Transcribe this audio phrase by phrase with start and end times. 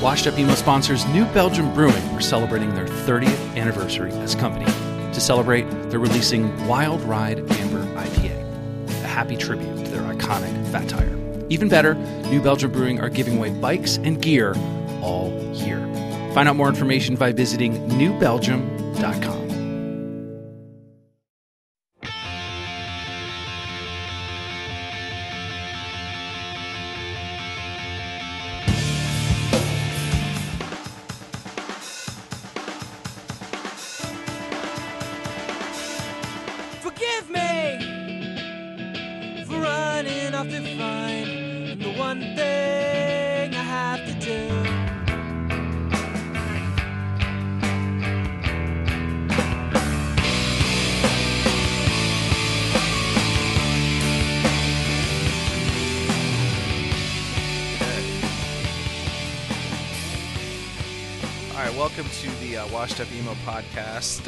[0.00, 4.64] Washed Up Emo sponsors New Belgium Brewing are celebrating their 30th anniversary as a company.
[5.12, 10.88] To celebrate, they're releasing Wild Ride Amber IPA, a happy tribute to their iconic fat
[10.88, 11.18] tire.
[11.48, 11.94] Even better,
[12.30, 14.54] New Belgium Brewing are giving away bikes and gear
[15.02, 15.80] all year.
[16.32, 19.47] Find out more information by visiting newbelgium.com.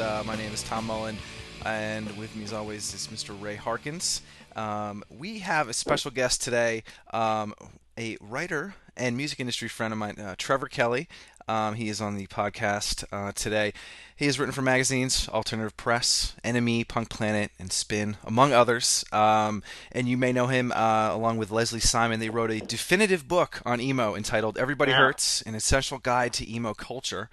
[0.01, 1.19] Uh, my name is Tom Mullen,
[1.67, 3.39] and with me, as always, is Mr.
[3.39, 4.23] Ray Harkins.
[4.57, 7.55] Um, we have a special guest today, um,
[7.99, 11.07] a writer and music industry friend of mine, uh, Trevor Kelley.
[11.49, 13.75] Um, he is on the podcast uh, today.
[14.17, 19.05] He has written for magazines, Alternative Press, NME, Punk Planet, and Spin, among others.
[19.13, 19.63] Um,
[19.93, 22.21] and you may know him uh, along with Leslie Simon.
[22.21, 26.73] They wrote a definitive book on emo entitled Everybody Hurts An Essential Guide to Emo
[26.73, 27.29] Culture.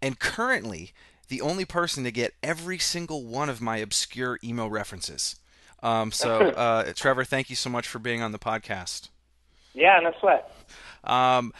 [0.00, 0.92] And currently,
[1.28, 5.36] the only person to get every single one of my obscure emo references.
[5.82, 9.08] Um, so, uh, Trevor, thank you so much for being on the podcast.
[9.74, 10.50] Yeah, no sweat.
[11.04, 11.52] Um,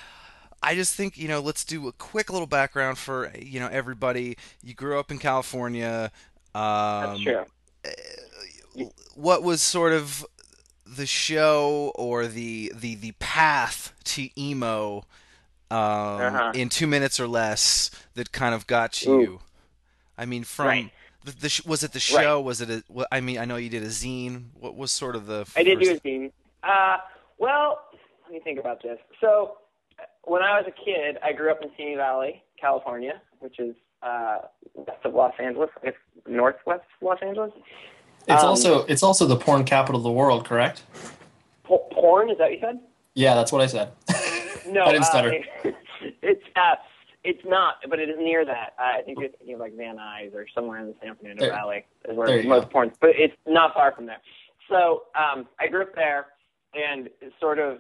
[0.63, 4.37] I just think you know, let's do a quick little background for you know everybody.
[4.63, 6.13] You grew up in California.
[6.55, 7.45] Um, That's true.
[9.15, 10.25] What was sort of
[10.87, 14.99] the show or the the the path to emo
[15.71, 16.53] um, Uh-huh.
[16.55, 19.41] in two minutes or less that kind of got Ooh.
[20.17, 20.23] You?
[20.23, 20.91] I mean, from Right.
[21.25, 22.41] the, the sh- was it the show?
[22.41, 22.83] Was it a?
[22.89, 24.45] what- I mean, I know you did a zine.
[24.59, 25.47] What was sort of the?
[25.57, 26.33] I did do a zine.
[26.63, 26.99] Uh,
[27.39, 27.81] well,
[28.25, 28.99] let me think about this.
[29.21, 29.57] So,
[29.99, 33.75] uh, when I was a kid, I grew up in Simi Valley, California, which is
[34.03, 34.39] uh,
[34.75, 35.95] west of Los Angeles, I guess
[36.29, 37.53] northwest Los Angeles.
[38.29, 40.85] It's Um, also it's also the porn capital of the world, correct?
[41.65, 42.79] Po- porn, is that what you said?
[43.15, 43.93] Yeah, that's what I said.
[44.65, 45.35] No, I didn't uh, stutter.
[46.23, 46.77] it's uh,
[47.25, 48.75] it's not, but it is near that.
[48.79, 51.53] I think you're thinking of like Van Nuys or somewhere in the San Fernando There-
[51.53, 52.71] Valley is where most go.
[52.71, 52.93] porn.
[53.01, 54.21] But it's not far from there.
[54.69, 56.27] So um, I grew up there,
[56.75, 57.09] and
[57.41, 57.79] sort of,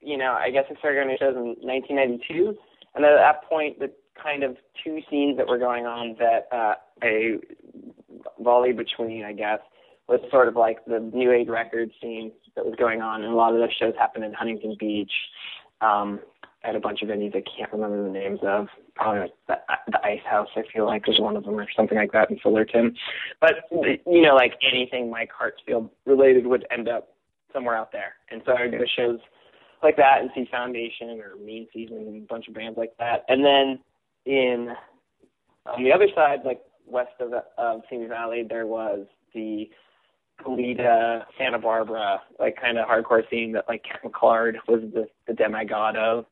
[0.00, 2.56] you know, I guess I started going to shows in 1992,
[2.94, 6.74] and at that point, the kind of two scenes that were going on that uh,
[7.04, 7.36] a
[8.40, 9.60] volley between, I guess,
[10.08, 13.36] was sort of like the new age record scene that was going on, and a
[13.36, 15.12] lot of those shows happened in Huntington Beach,
[15.80, 16.18] um,
[16.68, 18.66] at a bunch of venues I can't remember the names of.
[18.94, 19.54] Probably like the,
[19.90, 22.38] the Ice House, I feel like is one of them, or something like that in
[22.40, 22.94] Fullerton.
[23.40, 27.08] But you know, like anything Mike Hartsfield related would end up
[27.52, 29.18] somewhere out there, and so I would go to shows
[29.82, 33.24] like that and see Foundation or Mean Season and a bunch of bands like that,
[33.28, 33.78] and then
[34.26, 34.68] in
[35.66, 39.70] on the other side, like west of of Simi Valley, there was the
[40.44, 45.34] Goleta, Santa Barbara, like kind of hardcore scene that like Kent McClard was the the
[45.34, 46.26] demigod of.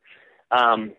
[0.51, 0.93] Um,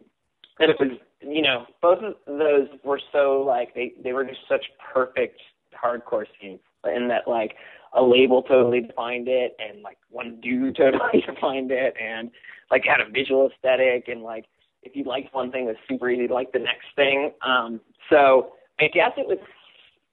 [0.58, 4.40] and it was, you know, both of those were so like they they were just
[4.48, 5.40] such perfect
[5.74, 7.54] hardcore scenes in that like
[7.94, 12.30] a label totally defined it and like one dude totally defined it and
[12.70, 14.44] like had a visual aesthetic and like
[14.82, 17.32] if you liked one thing it was super easy to like the next thing.
[17.42, 17.80] Um
[18.10, 19.38] so I guess it was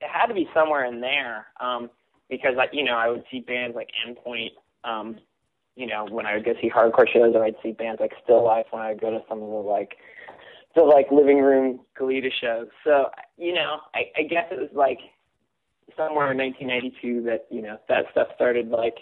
[0.01, 1.47] it had to be somewhere in there.
[1.59, 1.89] Um
[2.29, 4.51] because like you know, I would see bands like Endpoint,
[4.83, 5.17] um,
[5.75, 8.43] you know, when I would go see hardcore shows or I'd see bands like Still
[8.43, 9.97] Life when I would go to some of the like
[10.75, 12.67] the like living room Goleta shows.
[12.83, 14.99] So, you know, I, I guess it was like
[15.97, 18.95] somewhere in 1992 that you know that stuff started like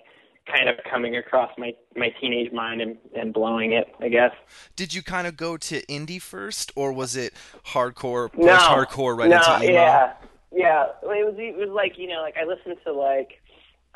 [0.46, 3.88] kind of coming across my my teenage mind and and blowing it.
[4.02, 4.32] I guess.
[4.76, 7.34] Did you kind of go to indie first, or was it
[7.68, 9.74] hardcore, No, post-hardcore, right no, into emo?
[9.74, 10.14] yeah,
[10.52, 10.86] yeah.
[11.02, 13.42] Well, It was it was like you know like I listened to like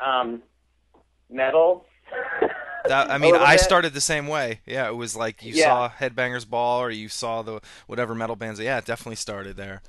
[0.00, 0.42] um
[1.30, 1.84] metal.
[2.88, 3.60] That, I mean, I bit.
[3.60, 4.60] started the same way.
[4.66, 5.64] Yeah, it was like you Yeah.
[5.64, 8.60] saw Headbangers Ball, or you saw the whatever metal bands.
[8.60, 9.82] Yeah, it definitely started there.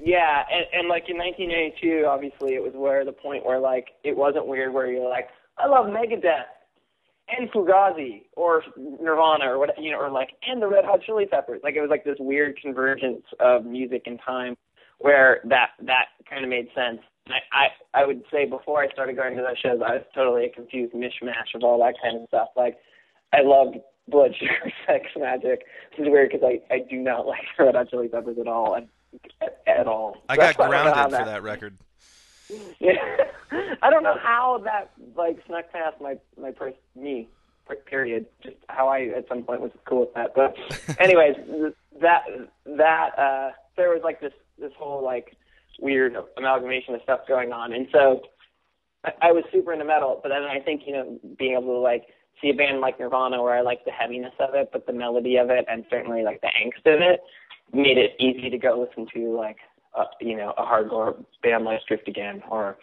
[0.00, 4.16] Yeah, and, and like in 1992, obviously it was where the point where like it
[4.16, 5.28] wasn't weird where you're like,
[5.58, 6.44] I love Megadeth
[7.36, 11.26] and Fugazi or Nirvana or what you know, or like and the Red Hot Chili
[11.26, 11.60] Peppers.
[11.64, 14.56] Like it was like this weird convergence of music and time
[14.98, 17.00] where that that kind of made sense.
[17.28, 20.04] And I, I I would say before I started going to those shows, I was
[20.14, 22.48] totally a confused mishmash of all that kind of stuff.
[22.56, 22.78] Like
[23.32, 23.76] I loved
[24.08, 25.58] Blood Sugar Sex Magik.
[25.96, 28.76] This is weird because I I do not like Red Hot Chili Peppers at all
[28.76, 28.88] at,
[29.40, 30.16] at, at all.
[30.28, 31.76] I got why don't know how grounded for that record.
[32.80, 33.26] Yeah,
[33.82, 37.28] I don't know how that like snuck past my my pers- me
[37.66, 38.24] per- period.
[38.42, 40.34] Just how I at some point was cool with that.
[40.34, 40.56] But
[40.98, 41.36] anyways,
[42.00, 42.24] that
[42.64, 45.36] that uh, there was like this this whole like
[45.80, 48.20] weird amalgamation of stuff going on, and so
[49.04, 50.20] I, I was super into metal.
[50.22, 52.04] But then I think you know being able to like
[52.40, 55.36] see a band like Nirvana where I like the heaviness of it, but the melody
[55.36, 57.20] of it, and certainly like the angst of it,
[57.72, 59.58] made it easy to go listen to like
[59.96, 62.76] uh, you know, a hardcore band like Drift Again or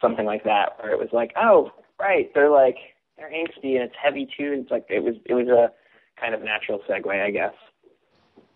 [0.00, 2.76] something like that, where it was like, oh, right, they're like
[3.16, 4.60] they're angsty and it's heavy too.
[4.62, 5.70] It's like it was it was a
[6.20, 7.54] kind of natural segue, I guess.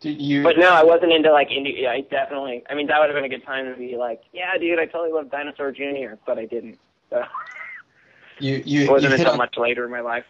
[0.04, 0.42] Did you?
[0.42, 1.80] But no, I wasn't into like indie.
[1.80, 2.62] Yeah, I definitely.
[2.68, 4.84] I mean, that would have been a good time to be like, yeah, dude, I
[4.84, 6.78] totally love Dinosaur Jr., but I didn't.
[7.08, 7.24] So
[8.38, 10.26] you it you, wasn't you hit until on, much later in my life.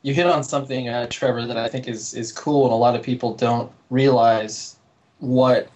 [0.00, 2.96] you hit on something, uh, Trevor, that I think is is cool, and a lot
[2.96, 4.76] of people don't realize
[5.18, 5.68] what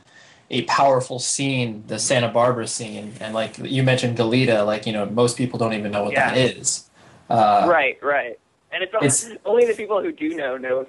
[0.51, 5.05] a powerful scene the Santa Barbara scene, and like you mentioned Goleta, like you know
[5.05, 6.31] most people don't even know what Yeah.
[6.35, 6.89] that is.
[7.29, 8.39] Uh, right, right.
[8.73, 10.87] And it's, only- it's- only the people who do know know.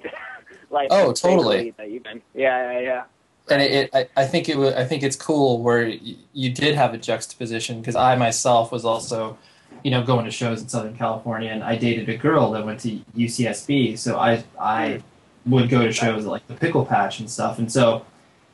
[0.70, 1.70] Like Oh, totally.
[1.78, 1.90] That.
[2.34, 3.04] Yeah, yeah, yeah.
[3.50, 6.00] and it, it I, I think it was I think it's cool where y-
[6.32, 9.38] you did have a juxtaposition because I myself was also
[9.84, 12.80] you know going to shows in Southern California and I dated a girl that went
[12.80, 15.02] to UCSB so I I
[15.46, 18.04] would go to shows like the Pickle Patch and stuff and so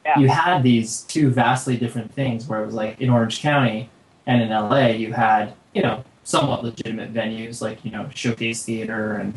[0.05, 0.19] Yeah.
[0.21, 3.89] you had these two vastly different things where it was like in Orange County
[4.27, 9.15] and in LA you had you know somewhat legitimate venues like you know Showcase Theater
[9.17, 9.35] and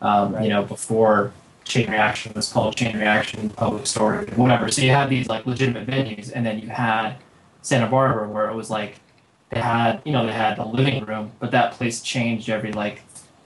[0.00, 0.44] um, Right.
[0.44, 1.32] you know before
[1.66, 4.70] Chain Reaction was called Chain Reaction Public Storage, whatever.
[4.70, 7.16] So you had these like legitimate venues, and then you had
[7.60, 9.00] Santa Barbara where it was like
[9.50, 13.02] they had you know they had a living room, but that place changed every like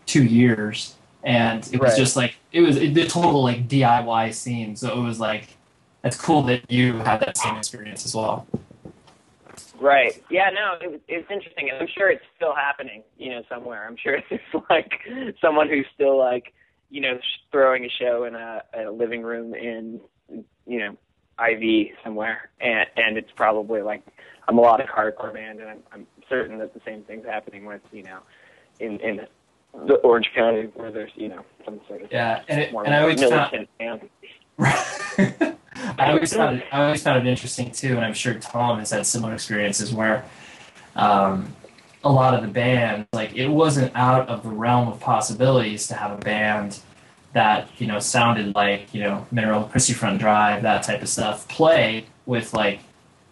[0.06, 0.94] two years,
[1.24, 1.98] and it was Right.
[1.98, 4.76] just like it was the total like DIY scene.
[4.76, 5.56] So it was like
[6.04, 8.46] it's cool that you had that same experience as well.
[9.80, 10.22] Right.
[10.30, 10.50] Yeah.
[10.50, 13.02] No, it, it's interesting, and I'm sure it's still happening.
[13.18, 13.86] You know, somewhere.
[13.88, 14.92] I'm sure there's like
[15.40, 16.52] someone who's still like,
[16.90, 17.18] you know,
[17.52, 20.00] throwing a show in a, a living room in,
[20.66, 20.96] you know,
[21.42, 24.02] IV somewhere, and and it's probably like
[24.48, 28.02] a melodic hardcore band, and I'm, I'm certain that the same thing's happening with, you
[28.02, 28.18] know,
[28.78, 29.20] in in
[29.86, 32.94] the Orange County where there's, you know, some sort of Yeah, and it, more and
[32.94, 34.08] I always found, band.
[35.98, 38.90] I always found it, I always found it interesting too, and I'm sure Tom has
[38.90, 40.24] had similar experiences where
[40.96, 41.54] um,
[42.04, 45.94] a lot of the bands, like it wasn't out of the realm of possibilities to
[45.94, 46.78] have a band
[47.32, 51.46] that you know sounded like you know Mineral, Christie Front Drive, that type of stuff,
[51.48, 52.80] play with like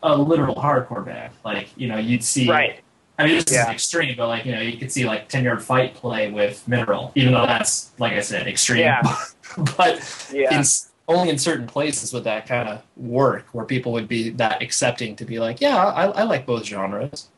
[0.02, 1.32] a literal hardcore band.
[1.44, 2.80] Like you know you'd see Right.
[3.20, 3.64] I mean, this Yeah.
[3.68, 6.66] is extreme, but like you know, you could see like Ten Yard Fight play with
[6.68, 8.80] Mineral, even though that's like I said, extreme.
[8.80, 9.02] Yeah.
[9.76, 10.56] but Yeah.
[10.58, 10.64] in,
[11.08, 15.16] only in certain places would that kind of work, where people would be that accepting
[15.16, 17.28] to be like, yeah, I, I like both genres.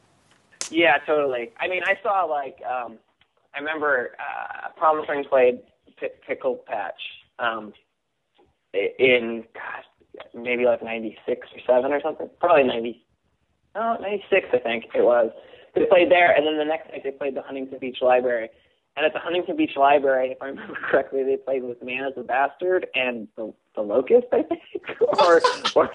[0.70, 1.50] Yeah, totally.
[1.58, 2.98] I mean, I saw like um,
[3.54, 5.60] I remember uh, Promise Ring played
[5.98, 7.00] P- Pickle Patch
[7.38, 7.72] um,
[8.72, 12.30] in gosh, maybe like '96 or seven or something.
[12.40, 13.04] Probably '90.
[13.74, 15.30] No, '96 I think it was.
[15.74, 18.48] They played there, and then the next night they played the Huntington Beach Library.
[19.00, 22.14] And at the Huntington Beach Library, if I remember correctly, they played with Man Is
[22.16, 24.60] the Bastard and the the Locust, I think,
[25.00, 25.40] or
[25.74, 25.90] or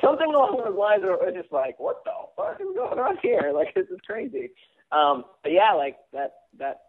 [0.00, 1.02] something along those lines.
[1.02, 3.50] Was just like, what the fuck is going on here?
[3.56, 4.50] Like this is crazy.
[4.92, 6.82] Um, but yeah, like that that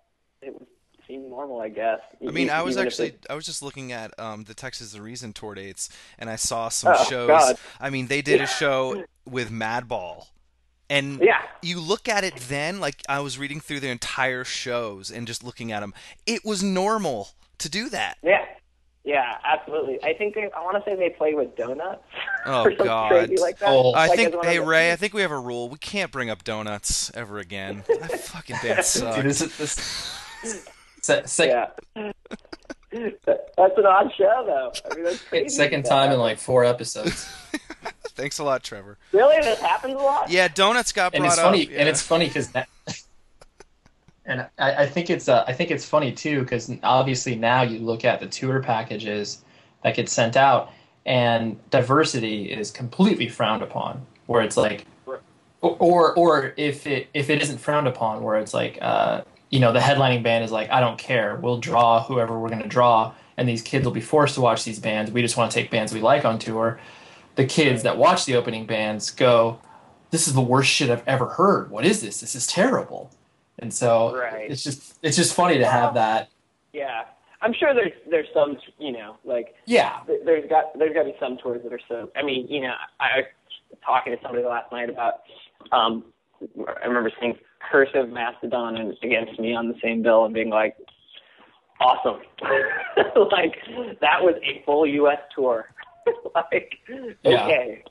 [0.43, 0.67] it was
[1.07, 1.99] seemed normal, I guess.
[2.25, 4.91] I mean, I was Even actually it- I was just looking at um, the Texas
[4.93, 7.27] the Reason tour dates, and I saw some Oh, shows.
[7.29, 7.57] God.
[7.79, 10.27] I mean, they did a show with Madball,
[10.93, 15.11] and yeah, you look at it then, like I was reading through their entire shows
[15.11, 15.93] and just looking at them,
[16.25, 18.17] it was normal to do that.
[18.23, 18.45] yeah,
[19.05, 20.01] yeah, absolutely.
[20.03, 22.03] I think they, I want to say they play with donuts.
[22.45, 23.29] Oh, God.
[23.39, 23.69] like that.
[23.69, 23.91] Oh.
[23.93, 26.11] I Like, think, hey of the- Ray, I think we have a rule: we can't
[26.11, 27.83] bring up donuts ever again.
[27.87, 29.15] That fucking band sucked.
[29.21, 30.59] Dude, this is this.
[31.01, 31.49] Se- sec-
[31.95, 32.11] Yeah.
[32.91, 34.71] That's an odd show, though.
[34.91, 35.49] I mean, that's crazy.
[35.49, 37.27] Second time in like four episodes,
[38.09, 38.97] Thanks a lot, Trevor.
[39.11, 40.29] Really, this happens a lot.
[40.29, 41.73] Yeah, donuts got and brought it's funny, up.
[41.75, 42.67] and it's funny because that.
[44.25, 47.79] And I, I think it's uh, I think it's funny too because obviously now you
[47.79, 49.43] look at the tour packages
[49.83, 50.71] that get sent out
[51.05, 54.05] and diversity is completely frowned upon.
[54.25, 55.19] Where it's like, or
[55.61, 59.73] or, or if it if it isn't frowned upon, where it's like, uh, you know,
[59.73, 63.13] the headlining band is like, I don't care, we'll draw whoever we're going to draw,
[63.35, 65.11] and these kids will be forced to watch these bands.
[65.11, 66.79] We just want to take bands we like on tour.
[67.35, 69.59] The kids that watch the opening bands go,
[70.11, 71.71] this is the worst shit I've ever heard.
[71.71, 72.19] What is this?
[72.21, 73.11] This is terrible.
[73.59, 74.49] And so Right.
[74.51, 76.29] it's just it's just funny to have that.
[76.73, 77.05] Yeah.
[77.41, 79.99] I'm sure there's there's some you know like Yeah.
[80.07, 82.09] th- there's got there's got to be some tours that are so.
[82.15, 83.25] I mean, you know, I I was
[83.85, 85.21] talking to somebody last night about.
[85.71, 86.05] Um,
[86.81, 87.37] I remember seeing
[87.71, 90.75] Cursive Mastodon and Against Me on the same bill and being like,
[91.79, 92.21] awesome.
[93.31, 93.55] like
[94.01, 95.19] that was a full U.S.
[95.35, 95.69] tour.
[96.35, 96.79] like
[97.23, 97.45] Yeah.
[97.45, 97.83] okay.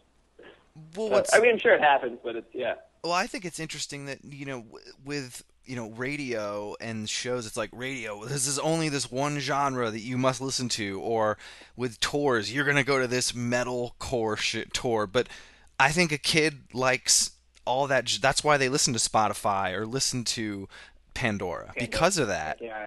[0.97, 2.75] Well, what's I mean, I'm sure it happens, but it's yeah.
[3.05, 4.65] Well, I think it's interesting that you know
[5.05, 9.91] with you know radio and shows it's like radio this is only this one genre
[9.93, 11.39] that you must listen to or
[11.77, 15.29] with tours you're going to go to this metal core shit tour but
[15.79, 17.31] I think a kid likes
[17.65, 20.69] all that that's why they listen to Spotify or listen to
[21.15, 22.87] Pandora because of that Yeah.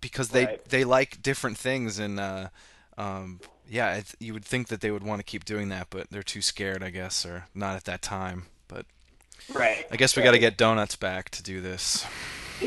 [0.00, 0.64] because they Right.
[0.68, 2.48] they like different things and uh
[2.96, 6.08] um yeah it's, you would think that they would want to keep doing that but
[6.10, 8.86] they're too scared I guess or not at that time but
[9.54, 9.86] Right.
[9.90, 12.04] I guess we got to get donuts back to do this.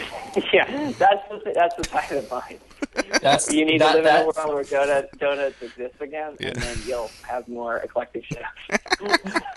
[0.54, 2.60] Yeah, that's the that's the side of mine.
[3.22, 6.38] That's You need that, to live that's, in a world where donuts donuts exist again,
[6.40, 6.48] Yeah.
[6.52, 8.42] and then you'll have more eclectic shit.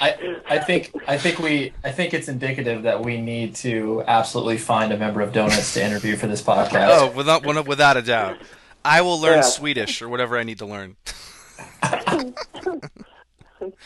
[0.00, 4.58] I, I think I think we I think it's indicative that we need to absolutely
[4.58, 6.88] find a member of Donuts to interview for this podcast.
[6.90, 8.38] Oh, without without- without a doubt.
[8.84, 9.42] I will learn Yeah.
[9.42, 10.96] Swedish or whatever I need to learn.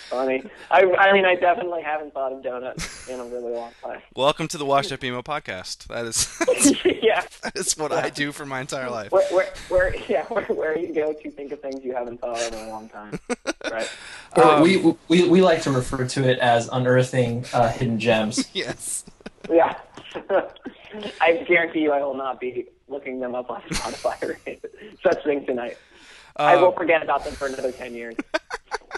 [0.08, 0.44] Funny.
[0.70, 4.00] I I mean, I definitely haven't thought of donuts in a really long time.
[4.14, 5.88] Welcome to the Washed Up Emo podcast.
[5.88, 7.24] That is yeah.
[7.42, 9.10] that is what I do for my entire life.
[9.10, 12.40] Where, where, where, yeah, where, where you go to think of things you haven't thought
[12.40, 13.18] of in a long time.
[13.68, 13.90] Right.
[14.36, 14.76] Um, we,
[15.08, 18.48] we we like to refer to it as unearthing uh, hidden gems.
[18.52, 19.04] Yes.
[19.50, 19.76] Yeah.
[21.20, 24.38] I guarantee you I will not be looking them up on Spotify or
[25.02, 25.76] such thing tonight.
[26.36, 28.14] I will Um, forget about them for another 10 years.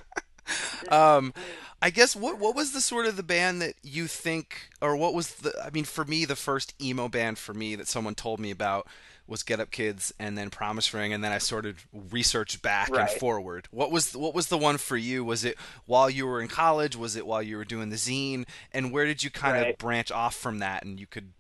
[0.91, 1.35] um,
[1.83, 5.13] I guess what what was the sort of the band that you think, or what
[5.13, 5.53] was the?
[5.63, 8.87] I mean, for me, the first emo band for me that someone told me about
[9.27, 12.89] was Get Up Kids, and then Promise Ring, and then I sort of researched back
[12.89, 13.69] and forward.
[13.71, 15.23] What was what was the one for you?
[15.23, 16.97] Was it while you were in college?
[16.97, 18.47] Was it while you were doing the zine?
[18.73, 21.33] And where did you kind of branch off from that, and you could,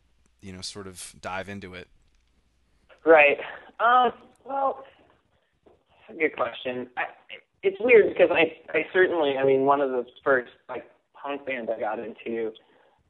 [0.42, 1.88] you know, sort of dive into it?
[3.06, 3.38] Right.
[3.78, 4.12] Um,
[4.44, 4.84] well,
[5.64, 6.88] that's a good question.
[6.96, 7.04] I,
[7.62, 10.84] it's weird because I, I certainly, I mean, one of the first like
[11.14, 12.52] punk bands I got into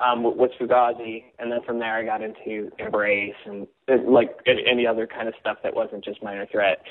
[0.00, 3.66] um, was Fugazi, and then from there I got into Embrace and
[4.06, 6.82] like any other kind of stuff that wasn't just Minor Threat.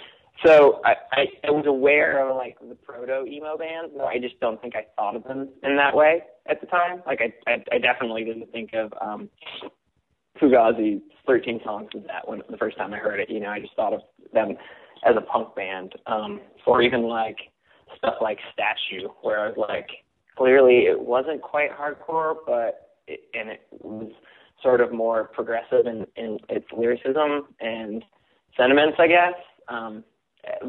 [0.44, 4.40] So I, I, I was aware of like the proto emo bands, but I just
[4.40, 7.04] don't think I thought of them in that way at the time.
[7.06, 9.30] Like I, I, I definitely didn't think of um,
[10.42, 13.30] Fugazi 13 songs was that when the first time I heard it.
[13.30, 14.02] You know, I just thought of
[14.34, 14.56] them
[15.06, 17.38] as a punk band, um, or even like
[17.98, 19.88] stuff like Statue, where I was like,
[20.38, 24.12] clearly it wasn't quite hardcore, but it, and it was
[24.62, 28.04] sort of more progressive in, in its lyricism and
[28.58, 29.34] sentiments, I guess.
[29.68, 30.04] Um,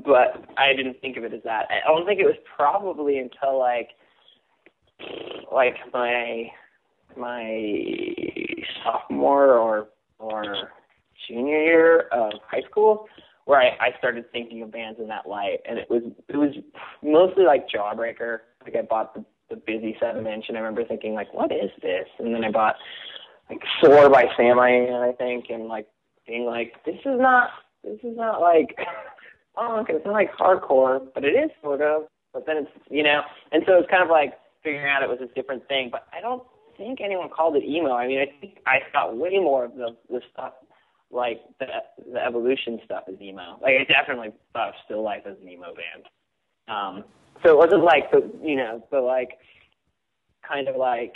[0.05, 1.67] but I didn't think of it as that.
[1.71, 3.91] I don't think it was probably until like
[5.53, 6.51] like my
[7.17, 8.46] my
[8.87, 9.89] sophomore or
[10.19, 10.71] or
[11.29, 13.07] junior year of high school
[13.47, 16.55] where I, I started thinking of bands in that light and it was it was
[17.03, 18.39] mostly like Jawbreaker.
[18.65, 21.71] Like I bought the, the busy seven inch and I remember thinking like, what is
[21.81, 22.07] this?
[22.19, 22.75] And then I bought
[23.49, 25.87] like Soar by Sam I I think and like
[26.27, 27.51] being like, This is not
[27.85, 28.77] this is not like
[29.55, 32.03] punk, it's not like hardcore, but it is sort of.
[32.33, 35.21] But then it's you know and so it's kind of like figuring out it was
[35.23, 35.89] a different thing.
[35.91, 36.43] But I don't
[36.77, 37.93] think anyone called it emo.
[37.93, 40.53] I mean, I think I thought way more of the the stuff
[41.11, 41.67] like the
[42.13, 43.59] the Ebullition stuff as emo.
[43.61, 46.07] Like I definitely thought Still Life as an emo band.
[46.69, 47.05] Um,
[47.43, 49.31] so it wasn't like the you know the like
[50.47, 51.15] kind of like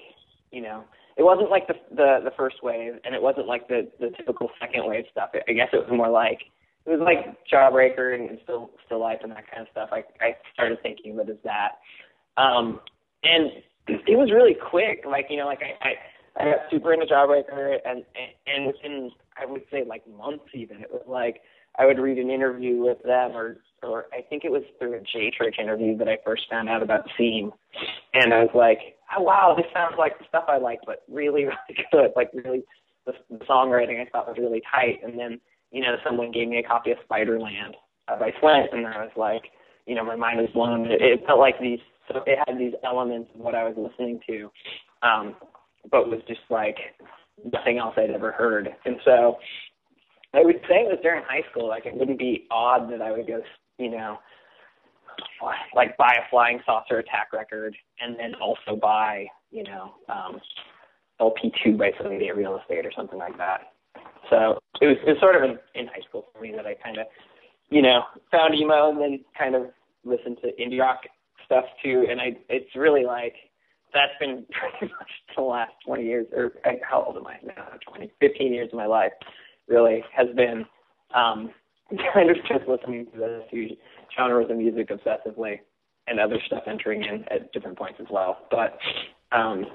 [0.50, 0.84] you know
[1.16, 4.50] it wasn't like the the the first wave and it wasn't like the the typical
[4.60, 5.30] second wave stuff.
[5.34, 6.40] I guess it was more like
[6.86, 9.90] it was like Jawbreaker and, and Still Still Life and that kind of stuff.
[9.92, 11.78] I I started thinking of it as that.
[12.40, 12.80] Um,
[13.22, 13.50] and
[14.06, 15.04] it was really quick.
[15.06, 19.10] Like you know, like I I, I got super into Jawbreaker, and and, and within
[19.36, 21.40] I would say like months even, it was like
[21.78, 25.00] I would read an interview with them, or or I think it was through a
[25.00, 27.52] J Trick interview that I first found out about Seam,
[28.14, 31.44] and I was like, oh wow, this sounds like the stuff I like, but really
[31.68, 32.10] really good.
[32.16, 32.62] Like really,
[33.06, 36.58] the, the songwriting I thought was really tight, and then you know someone gave me
[36.58, 37.74] a copy of Spiderland
[38.08, 39.44] uh, by Slint, and I was like,
[39.86, 40.86] you know, my mind was blown.
[40.86, 41.80] It, it felt like these
[42.12, 44.50] so it had these elements of what I was listening to,
[45.02, 45.36] um,
[45.90, 46.76] but was just like
[47.52, 48.68] nothing else I'd ever heard.
[48.84, 49.38] And so
[50.34, 51.68] I would say it was during high school.
[51.68, 53.40] Like it wouldn't be odd that I would go,
[53.78, 54.18] you know,
[55.74, 60.40] like buy a Flying Saucer Attack record and then also buy, you know, um,
[61.20, 63.72] LP2 by Sunny Day Real Estate or something like that.
[64.28, 66.74] So it was it was sort of in, in high school for me that I
[66.74, 67.06] kind of,
[67.70, 69.70] you know, found emo and then kind of
[70.04, 71.00] listened to indie rock
[71.50, 72.06] stuff too.
[72.08, 73.34] And I it's really like
[73.92, 74.44] that's been
[74.80, 77.66] pretty much the last 20 years, or uh, how old am I now?
[77.88, 79.12] 20, 15 years of my life
[79.68, 80.64] really has been
[81.14, 81.50] um,
[82.14, 83.68] kind of just listening to those two
[84.16, 85.58] genres of music obsessively
[86.06, 88.38] and other stuff entering in at different points as well.
[88.50, 88.78] But
[89.32, 89.66] um,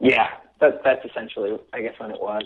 [0.00, 0.28] yeah,
[0.60, 2.42] that, that's essentially, I guess, when it was.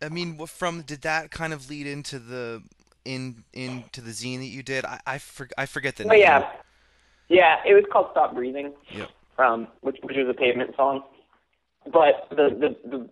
[0.00, 2.62] I mean, from did that kind of lead into the
[3.04, 4.84] in into the zine that you did?
[4.84, 6.10] I I, for, I forget the name.
[6.10, 6.22] Oh name.
[6.22, 6.50] yeah,
[7.28, 7.56] yeah.
[7.66, 9.10] It was called "Stop Breathing," Yep.
[9.38, 11.02] um, which which was a Pavement song.
[11.84, 13.08] But the the the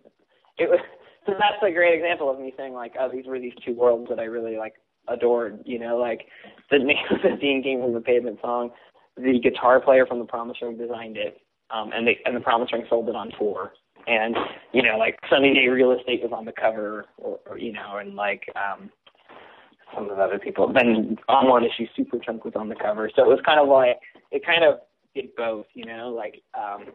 [0.59, 0.81] it was
[1.27, 4.09] so that's a great example of me saying like, oh, these were these two worlds
[4.09, 4.75] that I really like
[5.09, 5.61] adored.
[5.65, 6.27] You know, like
[6.71, 8.71] the name of the zine came from the Pavement song.
[9.17, 11.41] The guitar player from the Promise Ring designed it,
[11.71, 13.73] um, and they and the Promise Ring sold it on tour.
[14.07, 14.35] And
[14.73, 17.99] you know, like Sunny Day Real Estate was on the cover, or, or you know,
[17.99, 18.91] and like um,
[19.95, 20.73] some of the other people.
[20.73, 23.99] Then on one issue, Superchunk was on the cover, so it was kind of like
[24.31, 24.81] it kind of
[25.15, 26.87] did both, you know, like um,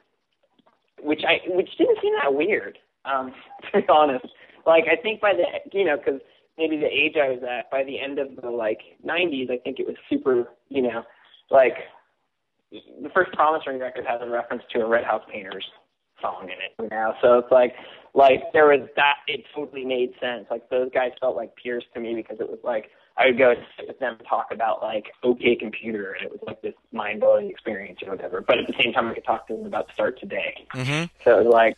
[1.01, 3.33] which I which didn't seem that weird, um,
[3.73, 4.27] to be honest.
[4.65, 6.21] Like I think by the you know because
[6.57, 9.79] maybe the age I was at by the end of the like 90s, I think
[9.79, 11.03] it was super, you know,
[11.51, 11.73] like
[12.71, 15.65] the first Promise Ring record has a reference to a Red House Painters
[16.21, 17.13] song in it, you know.
[17.21, 17.73] So it's like
[18.15, 20.45] like there was that it totally made sense.
[20.49, 23.51] Like those guys felt like peers to me because it was like I would go
[23.51, 26.73] and sit with them and talk about like OK Computer and it was like this
[26.93, 28.39] mind blowing experience or whatever.
[28.39, 30.65] But at the same time I could talk to them about Start Today.
[30.73, 31.05] Mm-hmm.
[31.25, 31.77] So it was like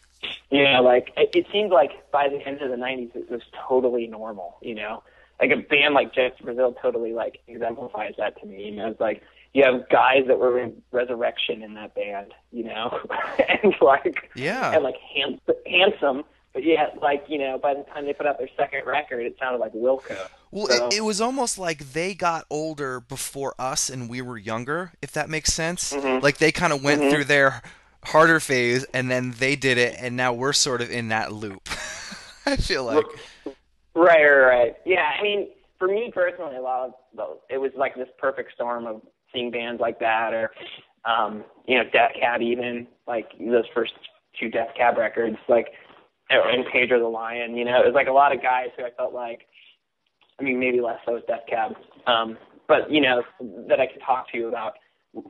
[0.52, 3.42] you know, like it, it seemed like by the end of the nineties it was
[3.68, 5.04] totally normal, you know.
[5.40, 8.66] Like a band like Jets Brazil totally like exemplifies that to me.
[8.66, 9.24] You know, it's like
[9.58, 13.00] you have guys that were in Resurrection in that band, you know,
[13.64, 14.72] and like Yeah.
[14.74, 16.24] and like hands- handsome,
[16.54, 19.36] but yet like you know by the time they put out their second record, it
[19.40, 20.16] sounded like Wilco.
[20.52, 24.38] Well, So- it, it was almost like they got older before us and we were
[24.38, 25.92] younger, if that makes sense.
[25.92, 26.22] Mhm.
[26.22, 27.10] Like they kind of went Mhm.
[27.12, 27.64] through their
[28.04, 31.68] harder phase and then they did it, and now we're sort of in that loop.
[32.46, 33.06] I feel like.
[33.96, 34.76] Right, right, right.
[34.86, 38.54] Yeah, I mean, for me personally, a lot of those, it was like this perfect
[38.54, 39.02] storm of
[39.34, 40.52] seeing bands like that, or
[41.06, 43.94] um, you know, Death Cab, even like those first
[44.40, 45.68] two Death Cab records, like
[46.30, 47.56] and Pedro the Lion.
[47.56, 49.48] You know, it was like a lot of guys who I felt like,
[50.40, 51.74] I mean, maybe less so with Death Cab,
[52.06, 52.38] um,
[52.68, 53.24] but you know,
[53.68, 54.74] that I could talk to you about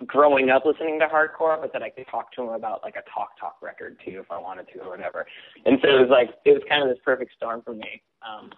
[0.06, 3.10] growing up listening to hardcore, but that I could talk to them about like a
[3.14, 5.26] talk talk record too if I wanted to or whatever.
[5.66, 8.02] And so it was like it was kind of this perfect storm for me.
[8.28, 8.52] Um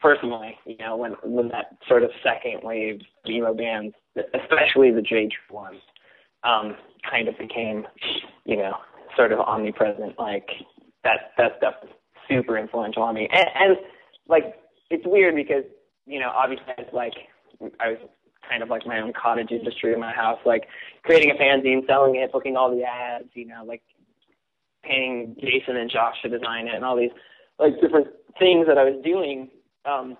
[0.00, 5.28] personally, you know, when when that sort of second wave emo bands, especially the J
[5.50, 5.80] ones,
[6.44, 6.76] um,
[7.10, 7.86] kind of became,
[8.44, 8.74] you know,
[9.16, 10.18] sort of omnipresent.
[10.18, 10.48] Like
[11.02, 11.92] that that stuff was
[12.28, 13.28] super influential on me.
[13.32, 13.76] And, and
[14.28, 14.54] like
[14.90, 15.64] it's weird because,
[16.06, 17.14] you know, obviously I was like
[17.80, 17.98] I was
[18.48, 20.64] kind of like my own cottage industry in my house, like
[21.02, 23.82] creating a fanzine, selling it, booking all the ads, you know, like
[24.82, 27.10] paying Jason and Josh to design it and all these
[27.58, 28.08] like different
[28.38, 29.48] things that I was doing.
[29.84, 30.16] Um,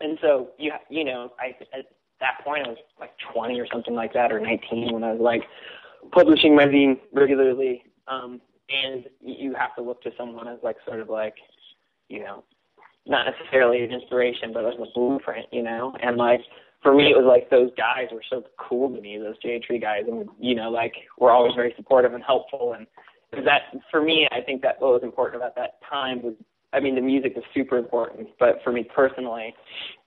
[0.00, 1.86] and so you you know, I at
[2.20, 5.20] that point I was like 20 or something like that, or 19 when I was
[5.20, 5.42] like
[6.12, 7.84] publishing my zine regularly.
[8.08, 11.34] Um, and you have to look to someone as like sort of like,
[12.08, 12.42] you know,
[13.06, 15.94] not necessarily an inspiration, but as a blueprint, you know.
[16.02, 16.40] And like
[16.82, 19.78] for me, it was like those guys were so cool to me, those Jade Tree
[19.78, 22.74] guys, and you know, like were always very supportive and helpful.
[22.74, 22.86] And
[23.44, 26.34] that for me, I think that what was important about that time was,
[26.72, 29.54] I mean, the music was super important, but for me personally,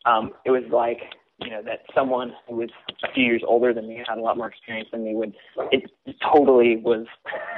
[0.06, 1.02] um, it was like
[1.40, 2.70] you know that someone who was
[3.04, 5.34] a few years older than me had a lot more experience than me would
[5.72, 5.90] it
[6.34, 7.06] totally was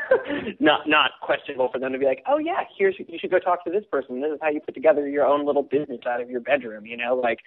[0.59, 3.63] not not questionable for them to be like oh yeah here's you should go talk
[3.63, 4.19] to this person.
[4.19, 6.97] This is how you put together your own little business out of your bedroom you
[6.97, 7.15] know?
[7.15, 7.39] Like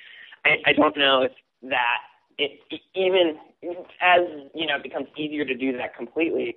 [0.44, 1.98] i i don't know if that
[2.38, 2.60] it
[2.94, 3.36] even
[4.00, 4.20] as
[4.54, 6.56] you know it becomes easier to do that completely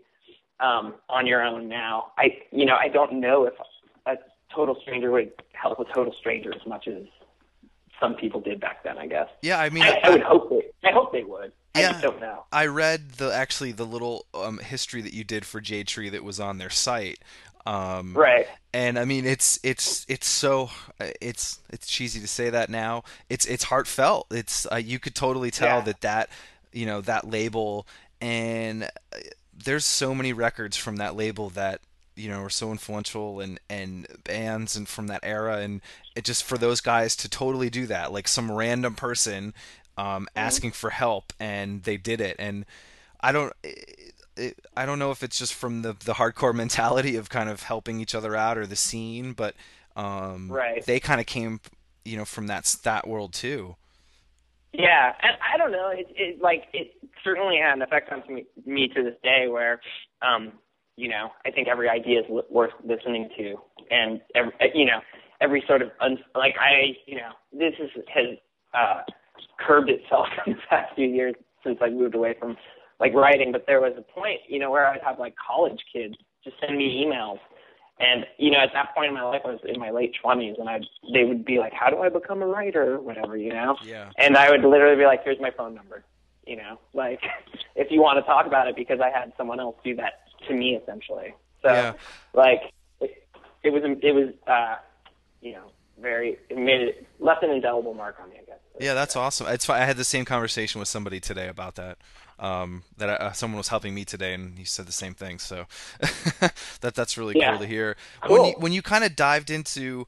[0.59, 3.53] um on your own now i you know i don't know if
[4.55, 7.03] total stranger would help a total stranger as much as
[7.99, 10.63] some people did back then i guess Yeah, I mean, I, I would hope they.
[10.87, 11.51] I hope they would.
[11.75, 11.91] I Yeah.
[11.91, 12.43] just don't know.
[12.51, 16.23] I read the actually the little um, history that you did for Jade Tree that
[16.23, 17.19] was on their site.
[17.65, 18.45] Um, Right.
[18.73, 23.03] and I mean it's it's it's so it's it's cheesy to say that now.
[23.29, 24.27] It's it's heartfelt.
[24.31, 25.81] It's uh, you could totally tell Yeah.
[25.85, 26.29] that that
[26.73, 27.87] you know that label
[28.21, 29.17] and uh,
[29.65, 31.79] there's so many records from that label that
[32.15, 35.82] you know are so influential and and bands and from that era and
[36.15, 39.54] it just for those guys to totally do that like some random person
[39.97, 42.65] um, asking for help and they did it and
[43.19, 47.15] I don't it, it, I don't know if it's just from the the hardcore mentality
[47.15, 49.56] of kind of helping each other out or the scene but
[49.95, 50.84] um, Right.
[50.86, 51.60] they kind of came,
[52.04, 53.76] you know, from that that world too.
[54.73, 55.89] Yeah, and I don't know.
[55.89, 59.80] It, it like it certainly had an effect on me, me to this day, where,
[60.23, 60.54] um,
[60.95, 63.56] you know, I think every idea is li- worth listening to,
[63.89, 64.99] and every, you know,
[65.41, 68.38] every sort of un- like I, you know, this is has
[68.73, 69.01] uh,
[69.60, 72.58] curbed itself in the past few years since I moved away from
[72.99, 73.51] like writing.
[73.51, 76.77] But there was a point, you know, where I'd have like college kids just send
[76.77, 77.39] me emails
[77.99, 80.56] and you know, at that point in my life, I was in my late twenties,
[80.58, 80.79] and I
[81.13, 83.77] they would be like, "How do I become a writer?" whatever, you know.
[83.84, 84.10] Yeah.
[84.17, 86.03] And I would literally be like, "Here's my phone number,"
[86.47, 87.21] you know, like
[87.75, 90.53] if you want to talk about it, because I had someone else do that to
[90.53, 91.34] me essentially.
[91.62, 91.93] So, Yeah.
[92.34, 93.27] like, it,
[93.63, 94.75] it was it was uh,
[95.41, 98.60] you know, very it made it left an indelible mark on me, I guess.
[98.79, 99.47] Yeah, that's awesome.
[99.47, 99.69] It's.
[99.69, 101.97] I had the same conversation with somebody today about that.
[102.39, 105.38] Um, that uh, someone was helping me today, and he said the same thing.
[105.39, 105.65] So
[106.82, 107.51] that that's really Yeah.
[107.51, 107.95] cool to hear.
[108.27, 110.08] When you when you kind of dived into,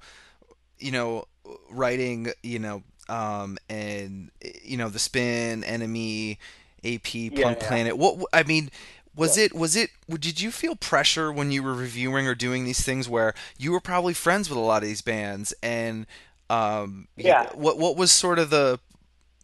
[0.79, 1.25] you know,
[1.69, 4.31] writing, you know, um, and
[4.63, 6.37] you know, the spin, NME,
[6.83, 7.67] AP, Punk yeah.
[7.67, 7.97] Planet.
[7.97, 8.69] What I mean.
[9.15, 12.83] Was it was it did you feel pressure when you were reviewing or doing these
[12.83, 16.05] things where you were probably friends with a lot of these bands and
[16.49, 17.49] um Yeah.
[17.53, 18.79] what what was sort of the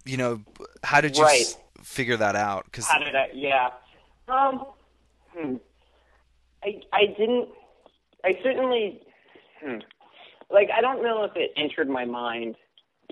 [0.05, 0.41] you know
[0.83, 1.41] how did you Right.
[1.41, 3.29] s- figure that out cuz How did I?
[3.33, 3.69] Yeah.
[4.27, 4.65] Um.
[5.35, 5.55] Hmm.
[6.63, 7.49] I I didn't.
[8.23, 9.01] I certainly.
[9.63, 9.79] Hmm.
[10.49, 12.55] Like I don't know if it entered my mind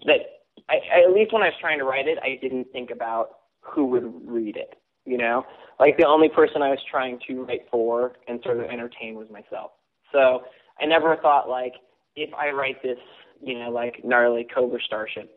[0.06, 0.19] that
[0.67, 3.30] I, I at least when I was trying to write it, I didn't think about
[3.62, 4.76] who would read it.
[5.06, 5.45] You know,
[5.80, 9.28] like the only person I was trying to write for and sort of entertain was
[9.32, 9.72] myself.
[10.12, 10.44] So
[10.80, 11.74] I never thought like
[12.15, 12.98] if I write this,
[13.42, 15.32] you know, like gnarly Cobra Starship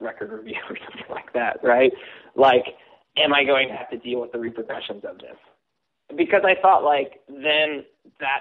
[0.00, 1.92] record review or something like that, right?
[2.34, 2.64] Like,
[3.16, 5.36] am I going to have to deal with the repercussions of this?
[6.16, 7.84] Because I thought like then
[8.20, 8.40] that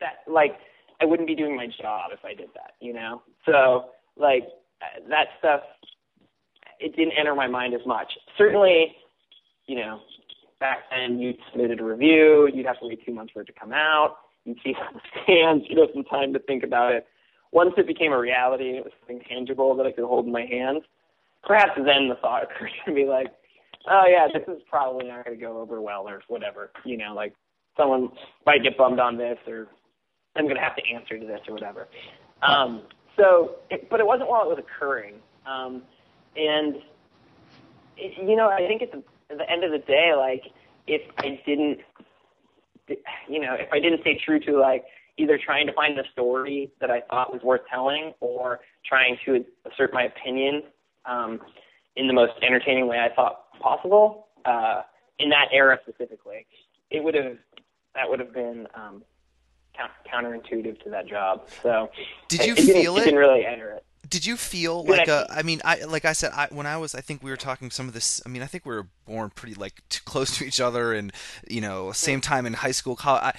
[0.00, 0.52] that like
[1.00, 3.22] I wouldn't be doing my job if I did that, you know.
[3.46, 3.86] So
[4.16, 4.44] like
[5.08, 5.60] that stuff,
[6.78, 8.12] it didn't enter my mind as much.
[8.36, 8.94] Certainly,
[9.66, 10.00] you know,
[10.60, 13.52] back then you'd submitted a review, you'd have to wait two months for it to
[13.52, 14.16] come out.
[14.44, 17.06] You'd see how it stands, you'd have some time to think about it.
[17.52, 20.32] Once it became a reality and it was something tangible that I could hold in
[20.32, 20.82] my hands,
[21.44, 23.28] perhaps then the thought occurred to me like,
[23.88, 26.70] oh yeah, this is probably not going to go over well or whatever.
[26.84, 27.34] You know, like
[27.76, 28.10] someone
[28.44, 29.68] might get bummed on this or
[30.36, 31.88] I'm going to have to answer to this or whatever.
[32.42, 32.82] Um,
[33.16, 35.14] so, it, but it wasn't while it was occurring.
[35.46, 35.82] Um,
[36.36, 36.76] and,
[37.96, 38.94] it, you know, I think it's
[39.30, 40.42] at the end of the day, like,
[40.86, 41.80] if I didn't,
[43.28, 44.84] you know, if I didn't stay true to, like,
[45.16, 49.44] either trying to find the story that I thought was worth telling or trying to
[49.70, 50.64] assert my opinion
[51.06, 51.40] um,
[51.96, 54.82] in the most entertaining way I thought possible, uh,
[55.18, 56.46] in that era specifically,
[56.90, 57.36] it would have,
[57.94, 59.02] that would have been, um,
[59.76, 61.48] count- counterintuitive to that job.
[61.62, 61.90] So
[62.28, 63.00] Did you it, didn't- feel it?
[63.00, 63.04] it?
[63.04, 63.84] didn't really enter it.
[64.14, 66.76] Did you feel like I a I mean I like I said I when I
[66.76, 68.86] was I think we were talking some of this I mean I think we were
[69.06, 71.12] born pretty like too close to each other and
[71.50, 73.32] you know same time in high school college I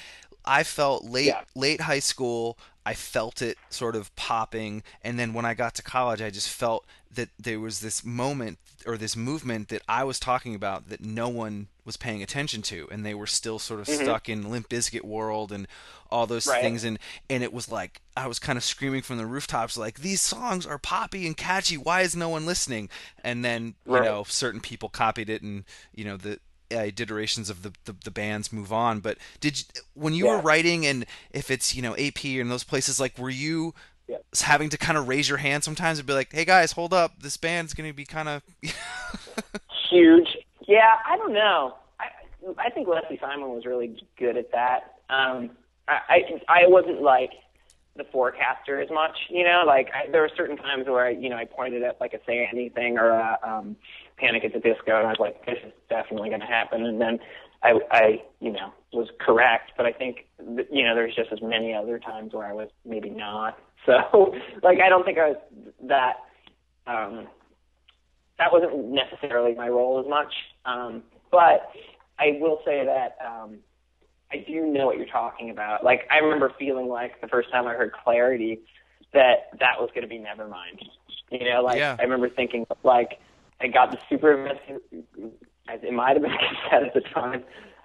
[0.59, 1.43] I felt late Yeah.
[1.55, 5.81] late high school I felt it sort of popping and then when I got to
[5.81, 10.19] college I just felt that there was this moment or this movement that I was
[10.19, 13.87] talking about that no one was paying attention to and they were still sort of
[13.87, 15.67] stuck in Limp Bizkit world and
[16.11, 16.51] all those Mm-hmm.
[16.51, 16.61] Right.
[16.61, 16.83] things.
[16.83, 20.21] And and it was like I was kind of screaming from the rooftops like these
[20.21, 21.77] songs are poppy and catchy.
[21.77, 22.89] Why is no one listening?
[23.23, 26.39] And then you know certain people copied it and you know the
[26.73, 28.99] uh, iterations of the, the the bands move on.
[28.99, 32.63] But did you, when you were writing and if it's you know AP and those
[32.63, 33.73] places like were you
[34.07, 34.17] Yeah.
[34.41, 37.23] having to kind of raise your hand sometimes and be like hey guys hold up
[37.23, 38.43] this band's going to be kind of
[39.89, 40.37] Huge.
[40.67, 41.75] Yeah, I don't know.
[41.99, 42.07] I
[42.57, 44.95] I think Leslie Simon was really good at that.
[45.09, 45.51] Um,
[45.87, 47.31] I I, I wasn't like
[47.95, 49.63] the forecaster as much, you know.
[49.65, 52.19] Like I, there were certain times where I, you know I pointed at like a
[52.25, 53.75] Say Anything or a um,
[54.17, 56.85] Panic at the Disco, and I was like, this is definitely going to happen.
[56.85, 57.19] And then
[57.63, 59.71] I, I, you know, was correct.
[59.75, 63.09] But I think, you know, there's just as many other times where I was maybe
[63.09, 63.57] not.
[64.11, 65.37] So, like, I don't think I was
[65.83, 66.15] that.
[66.87, 67.27] Um,
[68.37, 70.33] that wasn't necessarily my role as much.
[70.65, 71.69] Um, but
[72.19, 73.57] I will say that um,
[74.31, 75.83] I do know what you're talking about.
[75.83, 78.59] Like I remember feeling like the first time I heard Clarity
[79.13, 80.81] that that was going to be Nevermind.
[81.31, 81.95] You know, like Yeah.
[81.99, 83.19] I remember thinking like
[83.61, 86.31] I got the super as it might have been
[86.63, 87.43] cassette at the time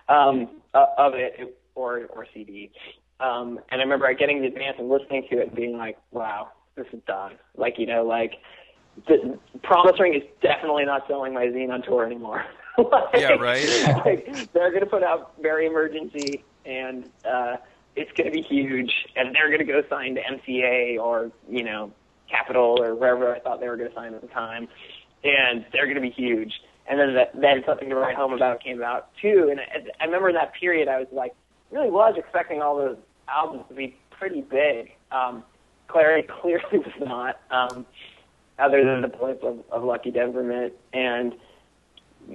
[0.08, 2.70] um, of it or or CD.
[3.20, 6.48] Um, and I remember getting the advance and listening to it and being like, wow,
[6.76, 7.32] this is done.
[7.56, 8.34] Like you know, like
[9.06, 12.44] the Promise Ring is definitely not selling my zine on tour anymore.
[12.78, 13.68] Like- Yeah, right.
[14.06, 17.56] like, they're going to put out Very Emergency and uh,
[17.96, 21.62] it's going to be huge, and they're going to go sign to MCA or you
[21.64, 21.92] know
[22.30, 24.68] Capitol or wherever I thought they were going to sign at the time,
[25.24, 26.52] and they're going to be huge.
[26.88, 30.04] And then that, then something to write home about came out too, and I, I
[30.06, 31.34] remember in that period I was like
[31.70, 32.96] really was expecting all those
[33.34, 34.92] albums to be pretty big.
[35.10, 35.44] Um,
[35.88, 37.86] Clarity clearly was not, um,
[38.58, 41.34] other than the blip of, of Lucky Denver Mint and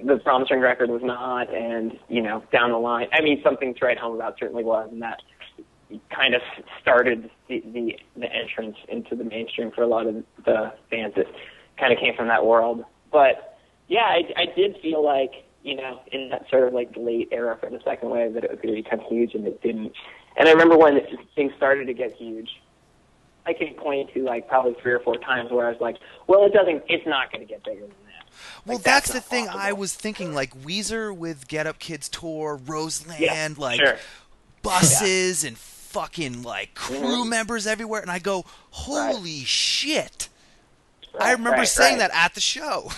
[0.04, 3.74] the Promise Ring record was not, and you know down the line, I mean something
[3.74, 5.22] to write home about certainly was, and that
[6.14, 6.42] kind of
[6.80, 11.26] started the, the the entrance into the mainstream for a lot of the bands that
[11.78, 12.84] kind of came from that world.
[13.12, 17.28] But yeah, I, I did feel like you know in that sort of like late
[17.32, 19.92] era for the second wave that it was going to become huge, and it didn't.
[20.36, 21.00] And I remember when
[21.34, 22.60] things started to get huge.
[23.46, 25.96] I can point to like probably three or four times where I was like,
[26.26, 26.82] "Well, it doesn't.
[26.88, 28.28] It's not going to get bigger than that."
[28.66, 29.64] Well, Like, that's, that's the thing possible.
[29.64, 30.34] I was thinking.
[30.34, 33.96] Like Weezer with Get Up Kids tour, Roseland, Yeah, like sure.
[34.62, 37.28] buses and fucking like crew Mhm.
[37.28, 40.28] members everywhere, and I go, "Holy shit!"
[41.18, 42.10] I remember right, saying right.
[42.10, 42.90] that at the show.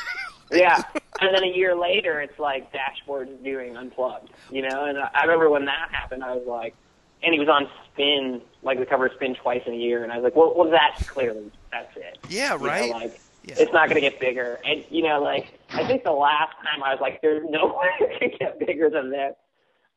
[0.52, 0.82] yeah.
[1.18, 4.84] And then a year later, it's like Dashboard is doing Unplugged, you know.
[4.84, 6.74] And I remember when that happened, I was like,
[7.22, 10.12] and he was on Spin, like the cover of Spin twice in a year, and
[10.12, 12.18] I was like, well, well, that's clearly that's it.
[12.28, 12.90] yeah, You know, right.
[12.90, 13.54] like Yeah.
[13.58, 14.58] it's not going to get bigger.
[14.64, 17.66] And you know, like I think the last time I was like, there's no
[18.00, 19.34] way it can get bigger than this,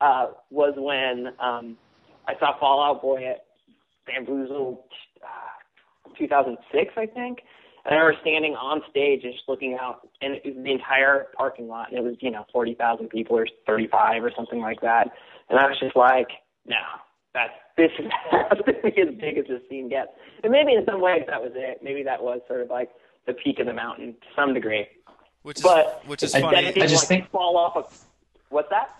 [0.02, 1.78] uh, was when um,
[2.28, 3.46] I saw Fall Out Boy at
[4.08, 4.86] Bamboozle,
[5.24, 7.40] uh, 2006, I think.
[7.86, 11.28] And I remember standing on stage and just looking out, and it was the entire
[11.36, 15.08] parking lot, and it was you know 40,000 people or 35 or something like that.
[15.50, 16.28] And I was just like,
[16.68, 16.76] no,
[17.34, 20.10] that's this is has to be as big as this scene gets.
[20.44, 21.80] And maybe in some ways that was it.
[21.84, 22.90] Maybe that was sort of like
[23.28, 24.88] the peak of the mountain to some degree.
[25.44, 26.72] Which is But which is I- funny.
[26.72, 27.76] then just like think- fall off.
[27.76, 27.84] A,
[28.54, 28.96] what's that?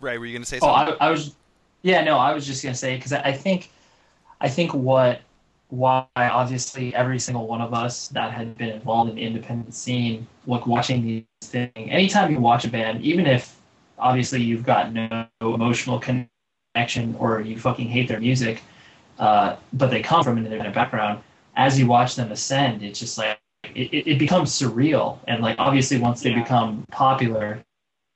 [0.00, 0.18] Right?
[0.18, 0.96] Were you gonna say Oh, something?
[1.00, 1.34] I, I was,
[1.82, 3.70] yeah, no, I was just gonna say because I, I think,
[4.40, 5.20] I think what,
[5.68, 10.26] why obviously every single one of us that had been involved in the independent scene,
[10.46, 13.56] like watching these things, anytime you watch a band, even if
[14.02, 18.62] obviously you've got no emotional connection or you fucking hate their music,
[19.18, 21.22] uh, but they come from an independent background,
[21.56, 23.38] as you watch them ascend, it's just like
[23.74, 26.42] it, it, it becomes surreal, and like obviously once they Yeah.
[26.42, 27.62] become popular,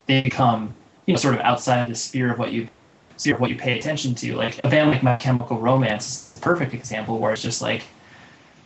[0.06, 0.74] they become
[1.06, 2.68] you know, sort of outside the sphere of what you
[3.16, 4.36] sphere of what you pay attention to.
[4.36, 7.84] Like a band like My Chemical Romance is a perfect example where it's just like,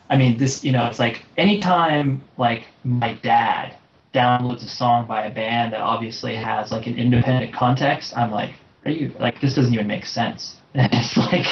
[0.08, 3.76] I mean, this, you know, it's like anytime like my dad
[4.12, 8.54] downloads a song by a band that obviously has like an independent context, I'm like,
[8.84, 10.56] are you like this doesn't even make sense?
[10.74, 11.46] And it's like.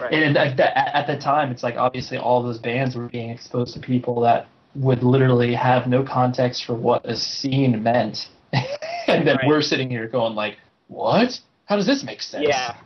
[0.00, 0.12] Right.
[0.12, 3.74] And at, the- at the time, it's like obviously all those bands were being exposed
[3.74, 4.46] to people that
[4.76, 9.48] would literally have no context for what a scene meant, and then Right.
[9.48, 11.40] we're sitting here going like, "What?
[11.64, 12.76] How does this make sense?" Yeah.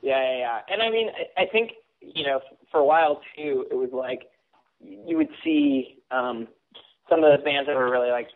[0.00, 0.60] Yeah, yeah, yeah.
[0.72, 2.40] And I mean, I, I think, you know,
[2.70, 4.30] for a while too, it was like
[4.80, 6.48] you would see um,
[7.08, 8.28] some of the bands that were really like,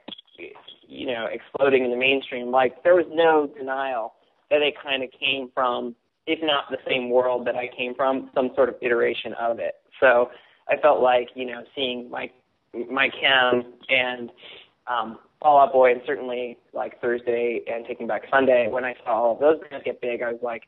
[0.87, 2.50] you know, exploding in the mainstream.
[2.50, 4.14] Like there was no denial
[4.50, 5.94] that they kind of came from,
[6.26, 9.74] if not the same world that I came from, some sort of iteration of it.
[10.00, 10.30] So
[10.68, 12.33] I felt like, you know, seeing Mike,
[12.90, 14.30] My Chem and
[14.87, 19.11] um, Fall Out Boy, and certainly like Thursday and Taking Back Sunday, when I saw
[19.11, 20.62] all of those bands get big, I was like,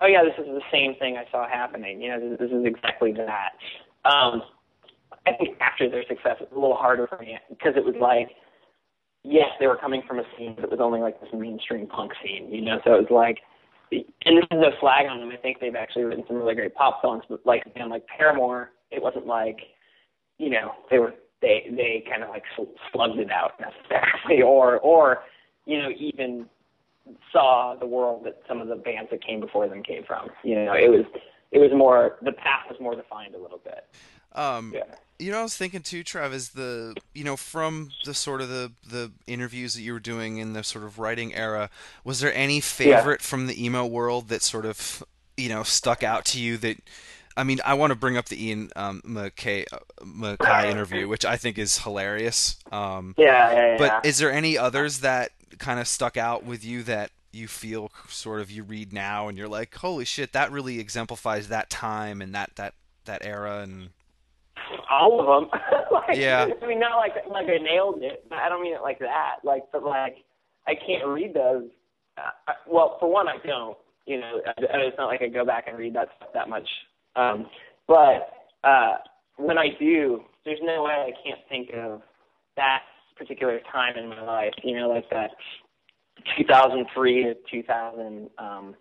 [0.00, 2.00] oh yeah, this is the same thing I saw happening.
[2.00, 3.52] You know, this, this is exactly that.
[4.08, 4.42] Um,
[5.26, 7.94] I think after their success, it was a little harder for me because it was
[8.00, 8.30] like,
[9.24, 12.52] yes, they were coming from a scene, that was only like this mainstream punk scene,
[12.52, 12.80] you know.
[12.84, 13.38] So it was like,
[13.90, 15.30] and this is no flag on them.
[15.30, 18.06] I think they've actually written some really great pop songs, but like a band like
[18.06, 19.58] Paramore, it wasn't like,
[20.38, 22.44] you know, they were they they kind of like
[22.92, 25.18] slugged it out necessarily, or or
[25.66, 26.46] you know even
[27.32, 30.28] saw the world that some of the bands that came before them came from.
[30.42, 31.04] You know, it was
[31.52, 33.86] it was more the path was more defined a little bit.
[34.32, 34.82] Um, Yeah.
[35.18, 38.48] You know, I was thinking too, Trev, is the you know from the sort of
[38.48, 41.70] the the interviews that you were doing in the sort of writing era,
[42.04, 45.02] was there any favorite from the emo world that sort of
[45.36, 46.78] you know stuck out to you that?
[47.38, 51.26] I mean, I want to bring up the Ian um, MacKaye, uh, MacKaye interview, which
[51.26, 52.56] I think is hilarious.
[52.72, 53.76] Um, Yeah, yeah, yeah.
[53.78, 57.92] but is there any others that kind of stuck out with you that you feel
[58.08, 62.22] sort of you read now and you're like, holy shit, that really exemplifies that time
[62.22, 62.72] and that that
[63.04, 63.90] that era and
[64.90, 65.60] all of them.
[65.92, 66.46] like, Yeah.
[66.62, 68.24] I mean, not like like I nailed it.
[68.28, 69.36] But I don't mean it like that.
[69.44, 70.16] Like, but like
[70.66, 71.64] I can't read those.
[72.18, 73.76] Uh, I- well, for one, I don't.
[74.06, 76.48] You know, I, I- it's not like I go back and read that stuff that
[76.48, 76.68] much.
[77.16, 77.46] Um,
[77.88, 78.30] but
[78.64, 78.96] uh,
[79.36, 82.02] when I do, there's no way I can't think of
[82.56, 82.80] that
[83.16, 84.52] particular time in my life.
[84.62, 85.30] You know, like that
[86.38, 88.74] 2003 to 2000, um,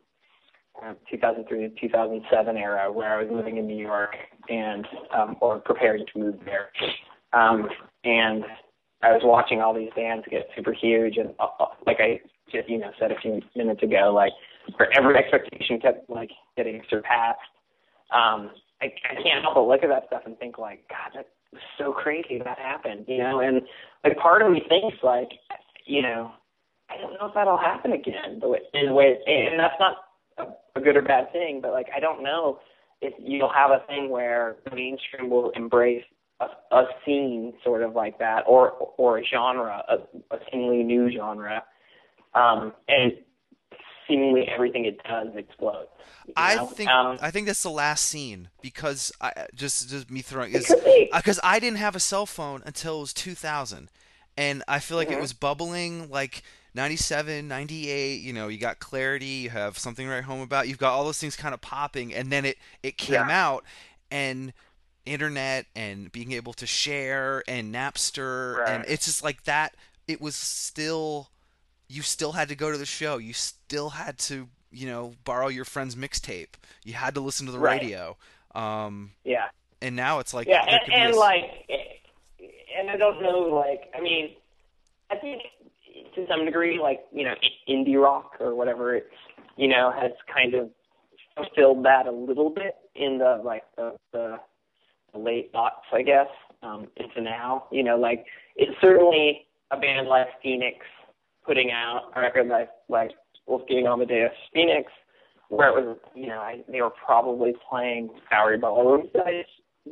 [0.83, 4.15] uh, 2003 to 2007 era, where I was living in New York
[4.49, 6.69] and um, or preparing to move there,
[7.33, 7.67] um,
[8.03, 8.43] and
[9.03, 12.19] I was watching all these bands get super huge, and uh, uh, like I
[12.51, 14.33] just you know said a few minutes ago, like
[14.77, 17.39] for every expectation kept like getting surpassed.
[18.11, 21.27] Um, I, I can't help but look at that stuff and think like, God, that
[21.51, 23.39] was so crazy that happened, you know.
[23.39, 23.61] And
[24.03, 25.29] like part of me thinks like,
[25.85, 26.31] you know,
[26.89, 28.39] I don't know if that'll happen again.
[28.41, 29.97] The way, in the way, and that's not
[30.75, 32.59] a, good or bad thing, but like I don't know
[33.01, 36.03] if you'll have a thing where the mainstream will embrace
[36.39, 39.95] a, a scene sort of like that, or or a genre, a,
[40.35, 41.63] a seemingly new genre,
[42.33, 43.13] um, and
[44.07, 45.89] seemingly everything it does explodes.
[46.27, 50.21] you I think um, I think that's the last scene because I just just me
[50.21, 51.09] throwing it is could be.
[51.13, 53.89] because I didn't have a cell phone until it was 2000
[54.38, 55.21] and I feel like it Mhm.
[55.21, 56.43] was bubbling like
[56.75, 60.91] 97 98 you know you got clarity you have something write home about you've got
[60.93, 63.47] all those things kind of popping and then it it came Yeah.
[63.47, 63.63] out
[64.11, 64.53] and
[65.05, 69.75] internet and being able to share and Napster and it's just like that
[70.07, 71.29] it was still
[71.88, 75.47] you still had to go to the show you still had to you know borrow
[75.47, 77.81] your friend's mixtape you had to listen to the Right.
[77.81, 78.17] radio
[78.55, 79.47] um yeah.
[79.81, 81.43] and now it's like yeah, and, and a- like,
[82.77, 84.31] and I don't know, like, I mean,
[85.09, 85.43] I think
[86.15, 87.34] to some degree, like, you know,
[87.69, 89.08] indie rock or whatever, it's,
[89.58, 90.69] you know, has kind of
[91.36, 94.38] fulfilled that a little bit in the like the the,
[95.13, 96.28] the late aughts, I guess,
[96.63, 97.65] um, into now.
[97.71, 98.25] You know, like
[98.56, 100.78] it's certainly a band like Phoenix
[101.45, 103.12] putting out a record like like
[103.47, 104.91] Wolfgang Amadeus Phoenix,
[105.49, 109.10] where it was, you know, I, they were probably playing Bowery Ballroom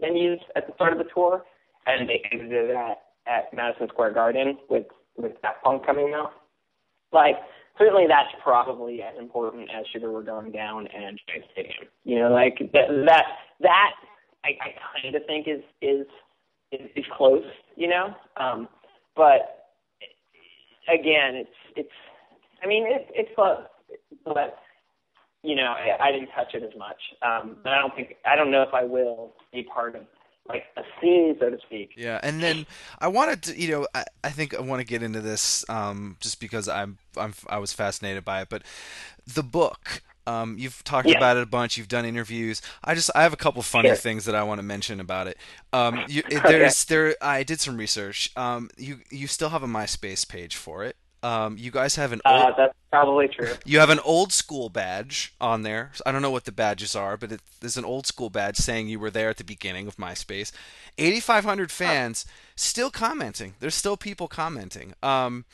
[0.02, 1.44] venues at the start of the tour,
[1.86, 4.86] and they it at at Madison Square Garden with
[5.18, 6.32] with Daft Punk coming out.
[7.12, 7.36] Like
[7.78, 11.86] certainly that's probably as important as Sugar We're Going Down and Giant Stadium.
[12.04, 13.26] You know, like that that
[13.62, 13.92] that
[14.44, 16.06] I, I kind of think is is
[16.72, 17.44] is, is close.
[17.76, 18.68] You know, um,
[19.16, 19.70] but
[20.88, 21.90] again, it's it's.
[22.64, 23.66] I mean, it's it's close,
[24.26, 24.58] but
[25.44, 27.00] you know, I, I didn't touch it as much.
[27.22, 30.04] Um, but I don't think I don't know if I will be part of
[30.48, 31.92] like a scene, so to speak.
[31.96, 32.66] Yeah, and then
[33.00, 36.18] I wanted to, you know, I, I think I want to get into this um,
[36.20, 38.64] just because I'm, I'm I was fascinated by it, but
[39.32, 40.02] the book.
[40.26, 41.14] Um, you've talked Yeah.
[41.14, 41.78] about it a bunch.
[41.78, 42.62] You've done interviews.
[42.82, 43.96] I just I have a couple funny Sure.
[43.96, 45.38] things that I want to mention about it.
[45.74, 46.46] Um, you, Okay.
[46.46, 48.32] there's there I did some research.
[48.38, 50.96] Um, you you still have a MySpace page for it.
[51.24, 53.54] Um, you guys have an old, Uh, that's probably true.
[53.66, 55.92] you have an old school badge on there.
[56.06, 58.90] I don't know what the badges are, but it, there's an old school badge saying
[58.90, 60.52] you were there at the beginning of MySpace.
[60.98, 63.56] 8,500 fans still commenting.
[63.60, 64.94] There's still people commenting.
[65.02, 65.46] Um,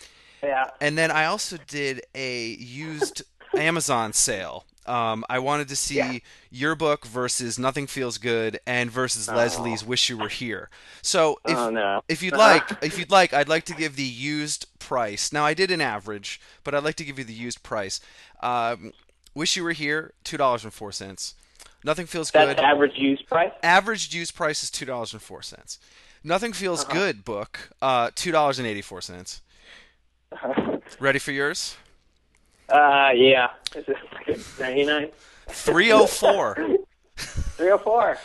[0.43, 0.65] Yeah.
[0.81, 3.21] and then I also did a used
[3.55, 4.65] Amazon sale.
[4.89, 6.17] Um, I wanted to see Yeah.
[6.49, 9.35] your book versus Nothing Feels Good and versus Oh.
[9.35, 10.69] Leslie's Wish You Were Here.
[11.01, 12.01] So if oh no.
[12.09, 15.31] if you'd like, if you'd like, I'd like to give the used price.
[15.31, 18.01] Now I did an average, but I'd like to give you the used price.
[18.41, 18.91] Um,
[19.35, 21.35] Wish you were here, two dollars and four cents.
[21.83, 22.59] Nothing feels That's good.
[22.65, 23.51] average used price.
[23.63, 25.77] Average used price is two dollars and four cents.
[26.23, 26.93] Nothing feels Uh-huh.
[26.93, 29.41] good book, uh, two dollars and eighty four cents.
[30.99, 31.77] Ready for yours?
[32.71, 33.49] Uh, yeah.
[33.75, 35.09] Is it ninety nine?
[35.49, 36.55] Three oh four.
[37.17, 38.17] Three oh four.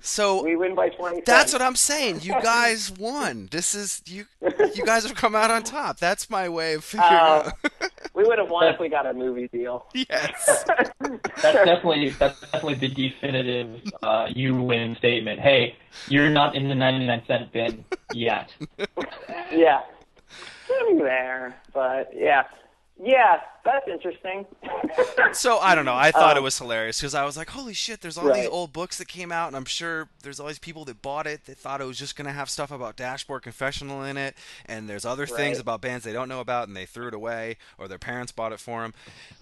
[0.00, 1.22] So We win by twenty.
[1.26, 2.20] that's what I'm saying.
[2.22, 3.48] You guys won.
[3.50, 4.26] This is you.
[4.74, 5.98] You guys have come out on top.
[5.98, 7.52] That's my way of figuring Uh, out.
[8.14, 9.86] We would have won if we got a movie deal.
[9.94, 10.64] yes.
[10.66, 10.90] That's
[11.42, 15.38] definitely that's definitely the definitive uh, you win statement.
[15.38, 15.76] Hey,
[16.08, 18.50] you're not in the 99 cent bin yet.
[19.52, 19.82] yeah.
[20.66, 22.44] Getting there, but yeah,
[23.02, 24.46] yeah, that's interesting.
[25.32, 25.94] So I don't know.
[25.94, 28.48] I thought it Um, was hilarious because I was like, "Holy shit!" There's all these
[28.48, 31.44] old books that came out, and I'm sure there's all these people that bought it
[31.44, 34.34] that thought it was just gonna have stuff about Dashboard Confessional in it,
[34.66, 37.58] and there's other things about bands they don't know about, and they threw it away,
[37.76, 38.94] or their parents bought it for them.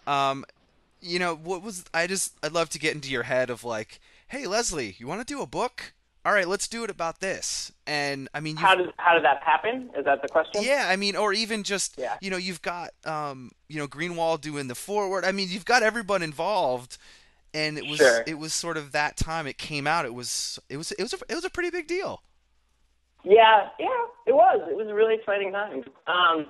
[0.07, 0.45] Um,
[1.01, 2.35] you know, what was I just?
[2.43, 5.41] I'd love to get into your head of like, "Hey, Leslie, you want to do
[5.41, 5.93] a book?
[6.27, 9.43] All right, let's do it about this." And I mean, How did how did that
[9.45, 9.91] happen?
[9.97, 10.63] Is that the question?
[10.65, 12.17] yeah, I mean, or even just Yeah.
[12.21, 15.25] you know, you've got um, you know, Greenwald doing the forward.
[15.25, 16.99] I mean, you've got everyone involved,
[17.55, 18.25] and it was Sure.
[18.27, 20.05] it was sort of that time it came out.
[20.05, 22.23] It was it was it was a, it was a pretty big deal.
[23.25, 23.87] Yeah, yeah,
[24.27, 24.61] it was.
[24.71, 25.85] It was a really exciting time.
[26.09, 26.47] Um,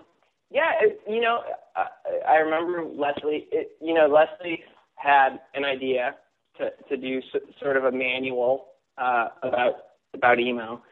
[0.51, 1.41] yeah, it, you know,
[1.74, 1.87] I,
[2.29, 3.47] I remember Leslie.
[3.53, 4.62] It, you know, Leslie
[4.95, 6.16] had an idea
[6.59, 8.68] to to do s- sort of a manual
[8.99, 9.75] uh, about
[10.15, 10.83] about emo,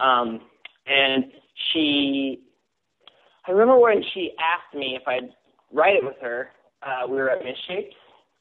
[0.00, 0.40] um,
[0.86, 1.24] and
[1.72, 2.42] she.
[3.48, 5.30] I remember when she asked me if I'd
[5.72, 6.48] write it with her,
[6.82, 7.94] uh, we were at Misshapes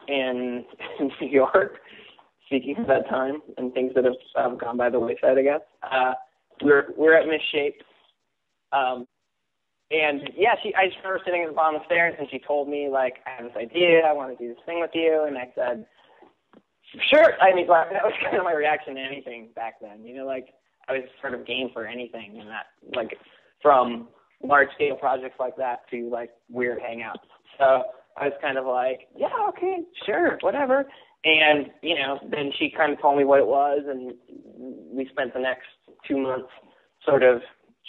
[0.07, 0.65] in,
[0.99, 1.77] in New York,
[2.47, 5.61] speaking of that time and things that have um, gone by the wayside, I guess.
[5.83, 6.13] Uh,
[6.61, 7.83] we're we're at Misshapes,
[8.71, 9.05] um,
[9.91, 12.39] and yeah, she I just remember sitting at the bottom of the stairs and she
[12.39, 15.25] told me like I have this idea, I want to do this thing with you,
[15.27, 15.85] and I said,
[17.09, 17.33] sure.
[17.41, 20.05] I mean, like, that was kind of my reaction to anything back then.
[20.05, 20.49] You know, like
[20.87, 23.17] I was sort of game for anything, and that like
[23.61, 24.09] from
[24.43, 27.25] large scale projects like that to like weird hangouts.
[27.57, 27.83] So
[28.17, 30.85] I was kind of like, yeah, okay, sure, whatever.
[31.23, 34.13] And you know, then she kind of told me what it was, and
[34.91, 35.67] we spent the next
[36.07, 36.49] two months
[37.03, 37.41] sort of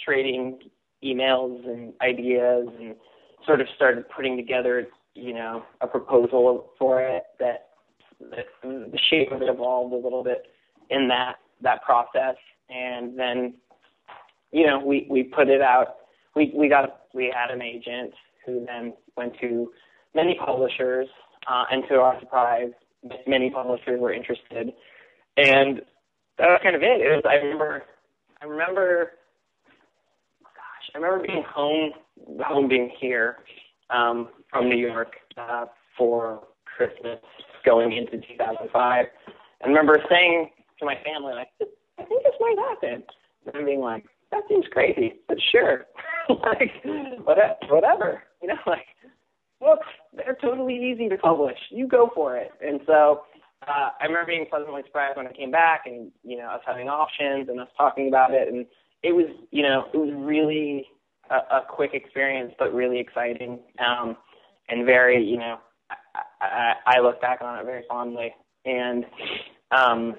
[0.03, 0.59] trading
[1.03, 2.95] emails and ideas, and
[3.45, 7.66] sort of started putting together, you know, a proposal for it that,
[8.19, 10.47] the shape of it evolved a little bit
[10.89, 12.35] in that that process,
[12.69, 13.55] and then,
[14.51, 15.95] you know, we we put it out.
[16.35, 18.13] We we got we had an agent
[18.45, 19.71] who then went to
[20.15, 21.07] many publishers,
[21.49, 22.71] uh, and to our surprise,
[23.25, 24.73] many publishers were interested,
[25.37, 25.81] and
[26.37, 27.01] that was kind of it.
[27.01, 27.23] It was.
[27.27, 27.83] I remember.
[28.41, 29.11] I remember.
[30.43, 31.91] Gosh, I remember being home,
[32.41, 33.37] home being here
[33.89, 35.65] um, from New York uh,
[35.97, 36.43] for
[36.77, 37.19] Christmas,
[37.67, 38.71] going into 2005.
[38.73, 40.49] I remember saying
[40.79, 41.49] to my family, like,
[41.99, 43.03] I think this might happen.
[43.45, 45.85] And I'm being like, that seems crazy, but sure,
[46.29, 46.71] like,
[47.69, 48.85] whatever, you know, like
[49.59, 51.57] books, they're totally easy to publish.
[51.69, 52.51] You go for it.
[52.65, 53.23] And so
[53.67, 56.87] uh, I remember being pleasantly surprised when I came back and, you know, us having
[56.87, 58.47] options and us talking about it.
[58.47, 58.65] And
[59.03, 60.87] it was, you know, it was really
[61.29, 64.15] a, a quick experience, but really exciting um,
[64.69, 65.57] and very, you know,
[66.41, 68.33] I, I, look back on it very fondly.
[68.65, 69.05] And,
[69.71, 70.15] um,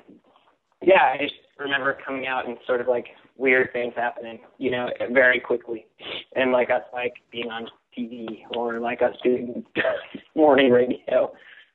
[0.83, 4.89] yeah, I just remember coming out and sort of like weird things happening, you know,
[5.13, 5.87] very quickly.
[6.35, 9.65] And like us like being on TV or like us doing
[10.35, 11.33] morning radio,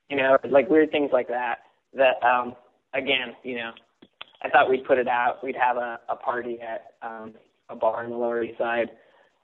[0.08, 1.56] you know, like weird things like that.
[1.94, 2.54] That um,
[2.94, 3.70] again, you know,
[4.42, 5.42] I thought we'd put it out.
[5.42, 7.34] We'd have a, a party at um,
[7.68, 8.90] a bar in the Lower East Side,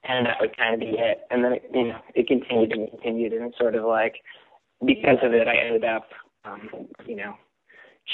[0.03, 1.21] and that would kind of be it.
[1.31, 4.15] And then it, you know, it continued and continued, and sort of like
[4.85, 6.09] because of it, I ended up,
[6.45, 6.69] um,
[7.05, 7.35] you know,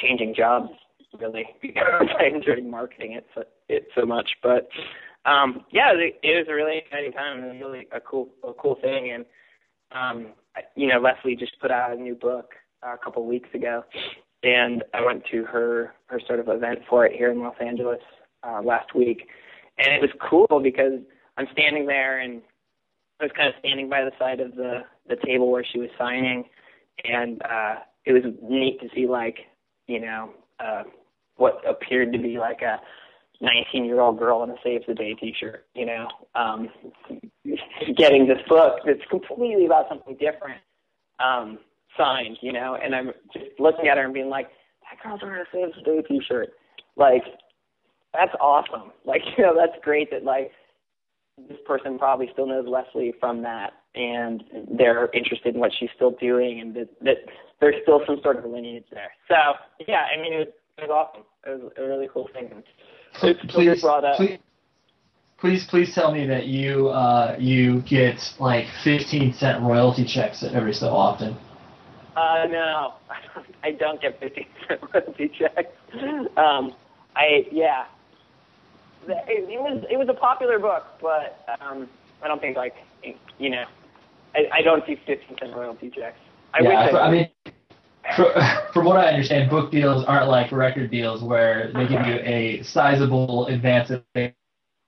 [0.01, 0.69] changing jobs
[1.19, 4.29] really because I enjoyed marketing it so, it so much.
[4.43, 4.67] But
[5.25, 8.77] um, yeah, it, it was a really exciting time and really a cool, a cool
[8.81, 9.11] thing.
[9.11, 9.25] And
[9.91, 10.33] um,
[10.75, 12.51] you know, Leslie just put out a new book
[12.85, 13.83] uh, a couple of weeks ago,
[14.43, 18.01] and I went to her her sort of event for it here in Los Angeles
[18.43, 19.27] uh, last week,
[19.77, 20.99] and it was cool because
[21.37, 22.41] I'm standing there and
[23.19, 25.89] I was kind of standing by the side of the the table where she was
[25.97, 26.43] signing,
[27.03, 29.37] and uh, it was neat to see like
[29.87, 30.83] you know uh,
[31.37, 32.79] what appeared to be like a
[33.41, 36.69] 19 year old girl in a Save the Day T-shirt, you know, um,
[37.97, 40.59] getting this book that's completely about something different
[41.19, 41.59] um,
[41.95, 44.49] signed, you know, and I'm just looking at her and being like,
[44.89, 46.49] that girl's wearing a Save the Day T-shirt,
[46.95, 47.23] like
[48.13, 50.51] that's awesome, like you know that's great that like
[51.47, 54.43] this person probably still knows Leslie from that, and
[54.77, 57.17] they're interested in what she's still doing, and that, that
[57.59, 59.11] there's still some sort of lineage there.
[59.27, 59.35] So
[59.87, 61.23] yeah, I mean it was, it was awesome.
[61.45, 62.49] It was a really cool thing.
[62.51, 62.67] It's
[63.51, 63.83] please,
[64.17, 64.39] please,
[65.39, 70.73] please, please tell me that you uh, you get like 15 cent royalty checks every
[70.73, 71.35] so often.
[72.15, 72.93] Uh, no,
[73.63, 75.71] I don't get 15 cent royalty checks.
[76.35, 76.73] Um,
[77.15, 77.85] I yeah,
[79.07, 81.89] it, it was it was a popular book, but um,
[82.21, 82.75] I don't think like
[83.37, 83.65] you know,
[84.35, 86.19] I, I don't see 15 cent royalty checks.
[86.53, 87.29] I yeah, wish I, I mean
[88.73, 92.63] from what I understand, book deals aren't like record deals where they give you a
[92.63, 94.33] sizable advance that they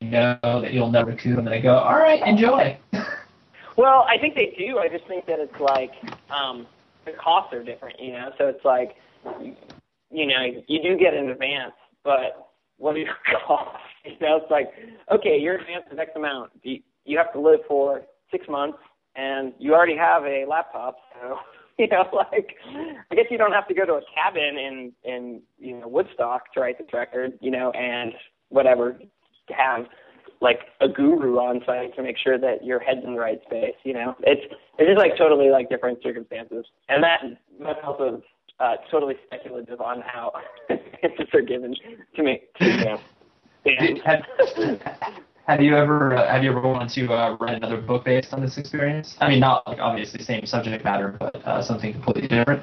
[0.01, 2.77] know that you'll never recoup, and they go, "All right, enjoy."
[3.77, 4.79] well, I think they do.
[4.79, 5.91] I just think that it's like
[6.29, 6.65] um,
[7.05, 8.31] the costs are different, you know.
[8.37, 8.95] So it's like,
[10.11, 13.15] you know, you do get an advance, but what are your
[13.45, 13.81] costs?
[14.19, 14.71] You know, it's like,
[15.11, 16.51] okay, your advance is X amount.
[16.63, 18.01] You, you have to live for
[18.31, 18.77] six months,
[19.15, 21.37] and you already have a laptop, so
[21.77, 22.55] you know, like
[23.11, 26.53] I guess you don't have to go to a cabin in in you know Woodstock
[26.53, 28.13] to write this record, you know, and
[28.49, 28.99] whatever
[29.49, 29.85] have
[30.41, 33.75] like a guru on site to make sure that your head's in the right space.
[33.83, 34.41] You know, it's
[34.77, 37.21] it's just like totally like different circumstances, and that
[37.59, 38.21] that's also
[38.59, 40.33] uh, totally speculative on how
[40.69, 41.75] answers are given
[42.15, 42.41] to me.
[42.59, 42.85] To, you
[45.47, 48.41] Have you ever uh, have you ever wanted to uh, write another book based on
[48.41, 49.15] this experience?
[49.19, 52.61] I mean, not like obviously same subject matter, but uh, something completely different.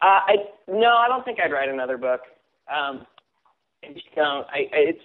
[0.00, 2.22] Uh, I no, I don't think I'd write another book.
[2.74, 3.06] Um,
[3.84, 4.46] I just don't.
[4.48, 5.02] I, I it's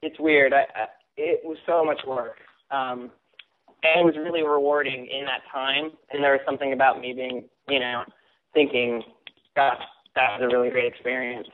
[0.00, 0.54] it's weird.
[0.54, 0.86] I, I
[1.18, 2.38] it was so much work.
[2.70, 3.10] Um,
[3.82, 5.90] and it was really rewarding in that time.
[6.10, 8.04] And there was something about me being, you know,
[8.54, 9.02] thinking,
[9.54, 9.82] gosh,
[10.14, 11.48] that was a really great experience.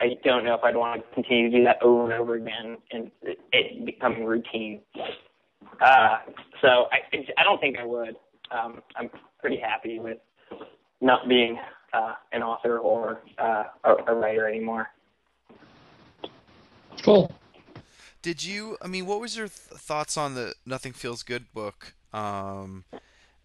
[0.00, 2.76] I don't know if I'd want to continue to do that over and over again
[2.90, 4.80] and it, it becoming routine.
[5.80, 6.18] Uh,
[6.60, 6.98] so I,
[7.38, 8.16] I don't think I would.
[8.50, 9.10] Um, I'm
[9.40, 10.18] pretty happy with
[11.00, 11.58] not being
[11.92, 14.88] uh, an author or uh, a, a writer anymore.
[17.02, 17.32] Cool.
[18.20, 18.76] Did you?
[18.80, 21.94] I mean, what was your th- thoughts on the Nothing Feels Good book?
[22.12, 22.84] Um,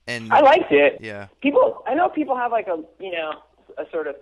[0.06, 1.00] and I liked it.
[1.02, 3.32] yeah, People, I know people have like a, you know,
[3.78, 4.16] a sort of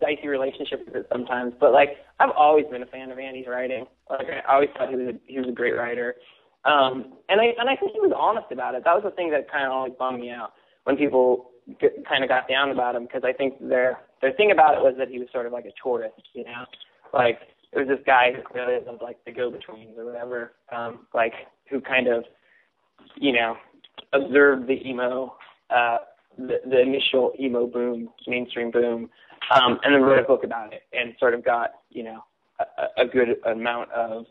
[0.00, 3.86] dicey relationship with it sometimes, but like I've always been a fan of Andy's writing.
[4.10, 6.16] Like I always thought he was a, he was a great writer.
[6.64, 8.84] Um, and I and I think he was honest about it.
[8.84, 10.52] That was the thing that kind of always bummed me out
[10.84, 11.50] when people
[11.80, 14.80] get, kind of got down about him because I think their their thing about it
[14.80, 16.64] was that he was sort of like a tourist, you know,
[17.12, 17.38] like
[17.72, 21.34] it was this guy who clearly was like the go-betweens or whatever, um, like
[21.70, 22.24] who kind of,
[23.16, 23.56] you know,
[24.12, 25.34] observed the emo,
[25.70, 25.98] uh,
[26.38, 29.10] the, the initial emo boom, mainstream boom,
[29.54, 32.24] um, and then wrote a book about it and sort of got, you know,
[32.60, 34.26] a, a good amount of,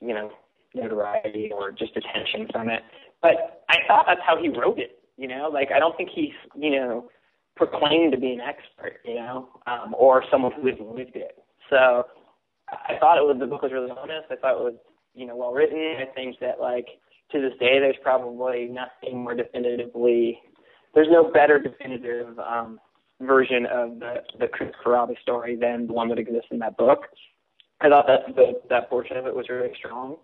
[0.00, 0.30] you know,
[0.74, 2.82] notoriety or just attention from it.
[3.22, 6.34] But I thought that's how he wrote it, you know, like I don't think he's,
[6.54, 7.08] you know,
[7.56, 11.38] proclaimed to be an expert, you know, um, or someone who has lived it.
[11.70, 12.04] So
[12.68, 14.26] I thought it was the book was really honest.
[14.30, 14.74] I thought it was,
[15.14, 15.96] you know, well written.
[16.00, 16.86] I think that like
[17.32, 20.40] to this day there's probably nothing more definitively
[20.94, 22.80] there's no better definitive um
[23.20, 27.06] version of the the Chris Carrabba story than the one that exists in that book.
[27.80, 30.16] I thought that the, that portion of it was really strong.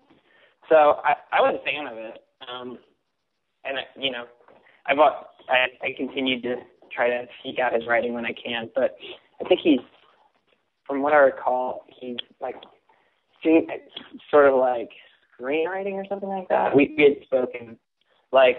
[0.68, 2.22] So I, I was a fan of it.
[2.48, 2.78] Um,
[3.64, 4.24] and I, you know,
[4.86, 6.56] I bought, I, I continued to
[6.94, 8.96] try to seek out his writing when I can, but
[9.40, 9.80] I think he's,
[10.86, 12.56] from what I recall, he's like
[13.42, 13.66] doing
[14.30, 14.90] sort of like
[15.38, 16.74] screenwriting or something like that.
[16.74, 17.76] We, we had spoken
[18.32, 18.58] like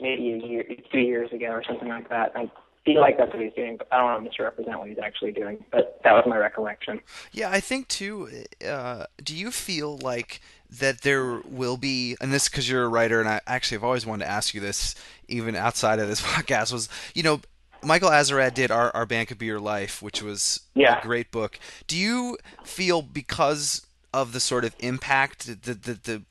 [0.00, 2.32] maybe a year, two years ago or something like that.
[2.34, 2.50] I
[2.84, 5.32] feel like that's what he's doing, but I don't want to misrepresent what he's actually
[5.32, 5.64] doing.
[5.70, 7.00] But that was my recollection.
[7.32, 7.50] yeah.
[7.50, 8.44] I think too.
[8.66, 10.40] Uh, do you feel like
[10.80, 14.04] that there will be, and this because you're a writer, and I actually have always
[14.04, 14.94] wanted to ask you this,
[15.28, 17.40] even outside of this podcast, was you know.
[17.86, 21.00] Michael Azerrad did our, our Band Could Be Your Life, which was Yeah.
[21.00, 21.58] a great book.
[21.86, 26.22] Do you feel because of the sort of impact that the, the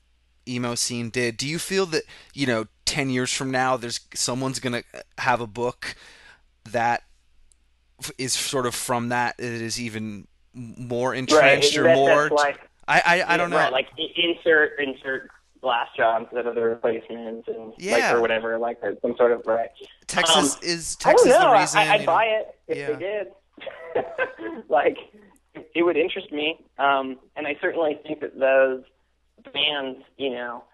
[0.48, 2.02] emo scene did, do you feel that,
[2.32, 5.94] you know, 10 years from now, there's someone's going to have a book
[6.70, 7.02] that
[8.18, 12.28] is sort of from that, it is even more entrenched or That- more.
[12.30, 13.56] Like I, I, I don't know.
[13.56, 15.30] Right, like insert insert
[15.62, 18.14] blast jobs that are the replacements and like Yeah.
[18.14, 19.70] or whatever, like some sort of right.
[20.06, 21.50] Texas um, is I Texas don't know.
[21.52, 21.78] the reason.
[21.80, 22.92] I, I'd buy it if Yeah.
[22.92, 23.26] they did.
[24.68, 24.98] like
[25.74, 28.82] it would interest me, um, and I certainly think that those
[29.52, 30.64] bands, you know,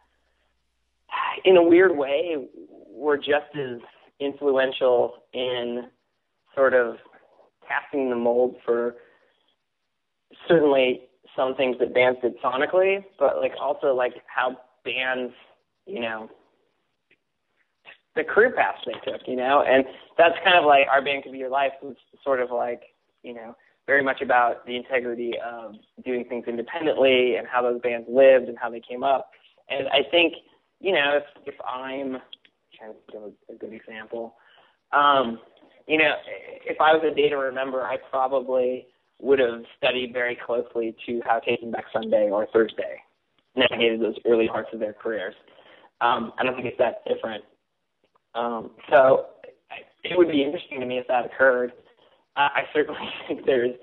[1.45, 2.37] in a weird way,
[2.89, 3.79] were just as
[4.21, 5.89] influential in
[6.55, 6.97] sort of
[7.67, 8.97] casting the mold for
[10.49, 11.03] certainly
[11.37, 15.33] some things that bands did sonically, but like also like how bands,
[15.87, 16.29] you know,
[18.17, 19.85] the career paths they took, you know, and
[20.19, 21.95] that's kind of like our band could be your life was
[22.25, 22.83] sort of like,
[23.23, 23.55] you know,
[23.87, 28.59] very much about the integrity of doing things independently and how those bands lived and
[28.59, 29.31] how they came up.
[29.69, 30.35] And I think,
[30.81, 32.19] you know, if if I'm
[32.89, 34.35] to give a, a good example,
[34.93, 35.39] um,
[35.87, 36.13] you know,
[36.65, 38.87] if I was a day to remember, I probably
[39.21, 43.03] would have studied very closely to how Taking Back Sunday or Thursday
[43.57, 45.35] navigated those early parts of their careers.
[46.01, 47.45] Um, I don't think it's that different.
[48.35, 49.27] Um, so
[50.05, 51.73] it would be interesting to me if that occurred.
[52.37, 53.75] I, I certainly think there's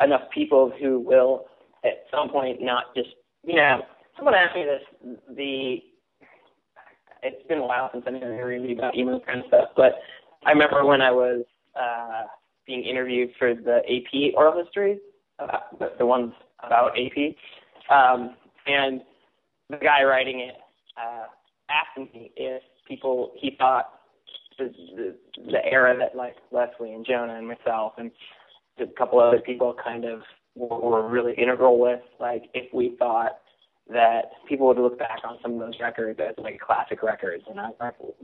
[0.00, 1.46] enough people who will
[1.84, 3.10] at some point not just,
[3.44, 3.82] you know,
[4.16, 5.76] someone asked me this, the,
[7.22, 9.92] it's been a while since I've been interviewed about emo kind of stuff, but
[10.44, 11.44] I remember when I was
[11.80, 12.24] uh,
[12.66, 14.98] being interviewed for the AP oral histories,
[15.38, 17.34] uh, the, the ones about AP,
[17.90, 19.00] um, and
[19.70, 20.54] the guy writing it
[20.96, 21.26] uh,
[21.70, 24.00] asked me if people he thought
[24.58, 25.16] the, the
[25.50, 28.10] the era that like Leslie and Jonah and myself and
[28.78, 30.20] a couple other people kind of
[30.54, 33.38] were, were really integral with, like if we thought
[33.88, 37.60] that people would look back on some of those records as like classic records, and
[37.60, 37.70] I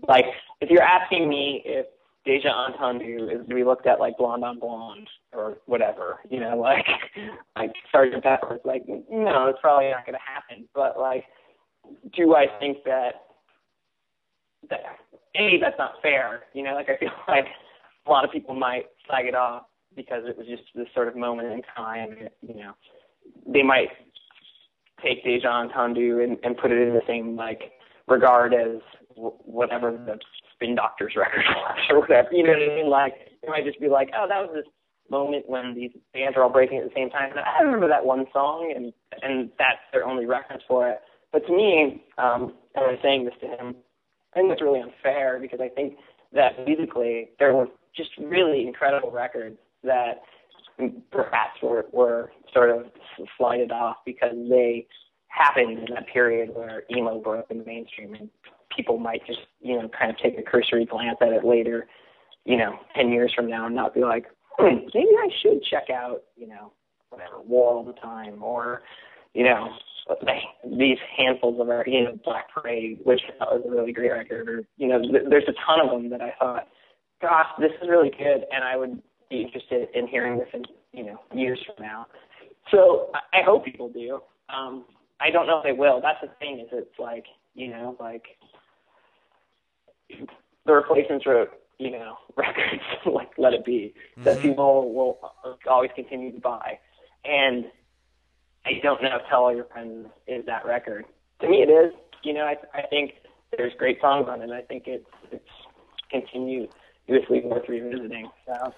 [0.06, 0.24] like,
[0.60, 1.86] if you're asking me if
[2.28, 6.56] Deja Entendu is to be looked at like Blonde on Blonde or whatever, you know,
[6.58, 6.84] like
[7.56, 8.56] like Sergeant Pepper.
[8.56, 10.68] It's like no, it's probably not going to happen.
[10.74, 11.24] But like,
[12.14, 13.12] do I think that
[14.68, 14.80] that
[15.36, 16.42] a that's not fair?
[16.52, 17.46] You know, like I feel like
[18.06, 19.64] a lot of people might flag it off
[19.96, 22.14] because it was just this sort of moment in time.
[22.42, 22.72] You know,
[23.46, 23.88] they might
[25.02, 27.72] take Deja Entendu and, and put it in the same like
[28.06, 28.80] regard as
[29.14, 30.18] w- whatever the
[30.54, 32.28] Spin Doctors record was or whatever.
[32.32, 32.90] You know what I mean?
[32.90, 34.72] Like it might just be like, oh, that was this
[35.10, 37.30] moment when these bands are all breaking at the same time.
[37.30, 38.92] And I remember that one song, and
[39.22, 41.00] and that's their only reference for it.
[41.32, 43.76] But to me, um, and I was saying this to him,
[44.34, 45.94] I think that's really unfair because I think
[46.32, 50.22] that musically there were just really incredible records that
[51.10, 52.86] perhaps were were sort of
[53.36, 54.86] slided off because they
[55.28, 58.28] happened in that period where emo broke in the mainstream and
[58.74, 61.86] people might just you know kind of take a cursory glance at it later
[62.44, 64.26] you know ten years from now and not be like
[64.58, 66.72] hmm, maybe i should check out you know
[67.10, 68.82] whatever war all the time or
[69.34, 69.68] you know
[70.78, 74.10] these handfuls of our you know black parade which I thought was a really great
[74.10, 76.68] record or you know th- there's a ton of them that i thought
[77.20, 80.62] gosh this is really good and i would be interested in hearing this in
[80.92, 82.06] you know years from now
[82.70, 84.84] so i, I hope people do um
[85.20, 86.00] I don't know if they will.
[86.00, 87.24] That's the thing is it's like,
[87.54, 88.22] you know, like
[90.64, 91.50] the replacements wrote
[91.80, 94.42] you know, records like Let It Be that Mhm.
[94.42, 95.18] people will
[95.68, 96.78] always continue to buy.
[97.24, 97.70] And
[98.64, 101.04] I don't know if Tell All Your Friends is that record.
[101.40, 101.92] To me it is.
[102.22, 103.14] You know, I I think
[103.56, 104.50] there's great songs on it.
[104.50, 105.48] I think it's it's
[106.10, 108.28] continuously worth revisiting.
[108.46, 108.72] So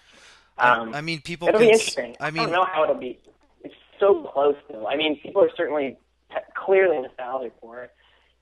[0.61, 1.49] um I, I mean, people.
[1.49, 2.17] It'll be interesting.
[2.21, 3.19] I mean, don't know how it'll be.
[3.63, 4.87] It's so close though.
[4.87, 5.97] I mean, people are certainly
[6.31, 7.91] t- clearly nostalgic for it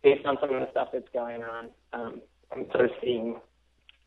[0.03, 1.69] based on some of the stuff that's going on.
[1.93, 2.21] Um,
[2.53, 3.37] I'm sort of seeing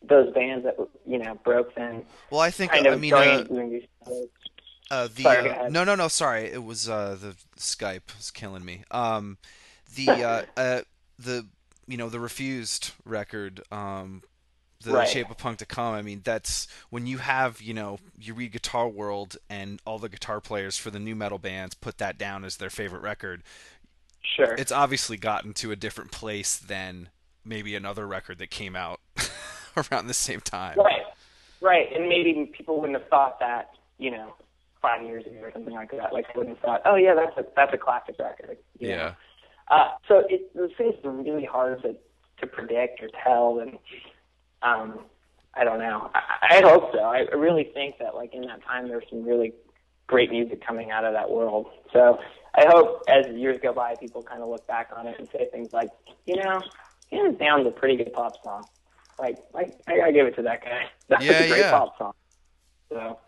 [0.04, 2.72] those bands that you know broke then well, I think.
[2.72, 3.44] kind of I mean, uh.
[4.90, 6.10] Uh, the Sorry, uh, no, no, no.
[6.10, 8.84] Sorry, it was uh, the Skype was killing me.
[8.92, 9.38] Um,
[9.96, 10.82] the uh, uh,
[11.18, 11.48] the
[11.88, 13.62] you know the refused record.
[13.72, 14.22] Um,
[14.84, 15.08] the Right.
[15.08, 15.94] shape of punk to come.
[15.94, 20.10] I mean, that's when you have you know you read Guitar World and all the
[20.10, 23.44] guitar players for the nu metal bands put that down as their favorite record.
[24.36, 24.54] Sure.
[24.54, 27.10] It's obviously gotten to a different place than
[27.44, 29.00] maybe another record that came out
[29.92, 30.78] around the same time.
[30.78, 31.02] Right.
[31.60, 31.88] Right.
[31.94, 34.36] And maybe people wouldn't have thought that, you know,
[34.82, 36.14] five years ago or something like that.
[36.14, 38.58] Like they wouldn't have thought, oh yeah, that's a that's a classic record.
[38.80, 38.96] you know?
[38.96, 39.14] Yeah.
[39.70, 41.96] Uh, so it, those things are really hard to
[42.40, 43.78] to predict or tell, and
[44.64, 45.00] um,
[45.54, 46.10] I don't know.
[46.14, 47.00] I, I hope so.
[47.00, 49.54] I really think that like in that time there's some really
[50.08, 51.68] great music coming out of that world.
[51.94, 52.20] So
[52.56, 55.48] I hope as years go by, people kind of look back on it and say
[55.52, 55.90] things like,
[56.26, 56.62] you know,
[57.12, 58.66] hands down, a pretty good pop song.
[59.20, 60.84] Like, like I gotta give it to that guy.
[61.10, 61.72] That was Yeah, a great yeah.
[61.72, 62.14] pop song.
[62.90, 63.20] So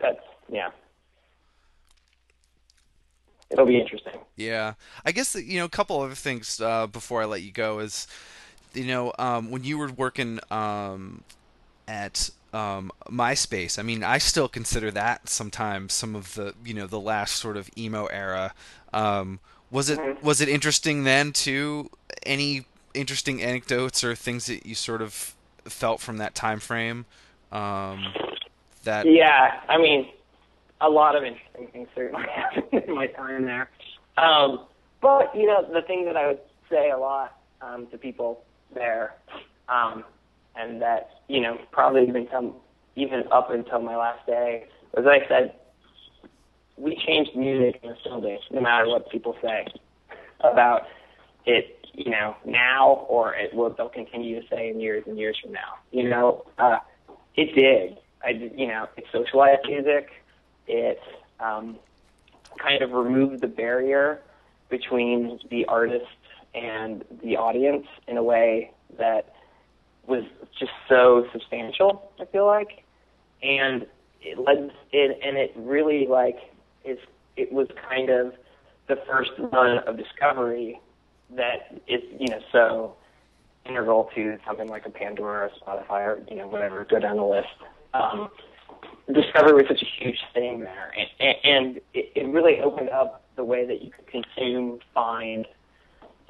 [0.00, 0.70] that's yeah.
[3.50, 4.20] It'll be interesting.
[4.36, 4.74] Yeah,
[5.04, 8.06] I guess you know a couple other things uh, before I let you go is,
[8.74, 11.24] you know, um, when you were working um,
[11.88, 16.86] at um, MySpace, I mean, I still consider that sometimes some of the you know
[16.86, 18.54] the last sort of emo era.
[18.92, 19.40] Um,
[19.70, 20.16] was it Mhm.
[20.20, 21.90] was it interesting then too?
[22.24, 27.06] Any interesting anecdotes or things that you sort of felt from that time frame?
[27.52, 28.16] Um,
[28.84, 30.08] that Yeah, I mean,
[30.80, 33.70] a lot of interesting things certainly happened in my time there.
[34.16, 34.66] Um,
[35.00, 36.40] but you know, the thing that I would
[36.70, 38.44] say a lot um, to people
[38.74, 39.14] there,
[39.68, 40.04] um,
[40.56, 42.54] and that you know probably even come
[42.96, 45.54] even up until my last day was I said
[46.76, 49.66] we changed music in the days, no matter what people say
[50.40, 50.82] about
[51.46, 51.76] it.
[51.92, 55.52] You know, now or it will they'll continue to say in years and years from
[55.52, 55.74] now.
[55.90, 56.78] You know, uh,
[57.36, 57.98] it did.
[58.24, 60.08] I you know, it socialized music.
[60.68, 61.00] It
[61.40, 61.76] um,
[62.58, 64.20] kind of removed the barrier
[64.68, 66.06] between the artist
[66.54, 69.34] and the audience in a way that
[70.06, 70.24] was
[70.58, 72.10] just so substantial.
[72.20, 72.84] I feel like,
[73.42, 73.86] and
[74.22, 76.38] it led it, and it really like
[76.84, 76.98] is
[77.36, 78.34] it was kind of
[78.88, 80.80] the first run of discovery
[81.36, 82.96] that is you know so
[83.66, 87.24] integral to something like a Pandora or Spotify or you know whatever go down the
[87.24, 87.48] list.
[87.94, 88.30] Um,
[89.12, 93.44] discovery was such a huge thing there, and, and it, it really opened up the
[93.44, 95.46] way that you could consume, find,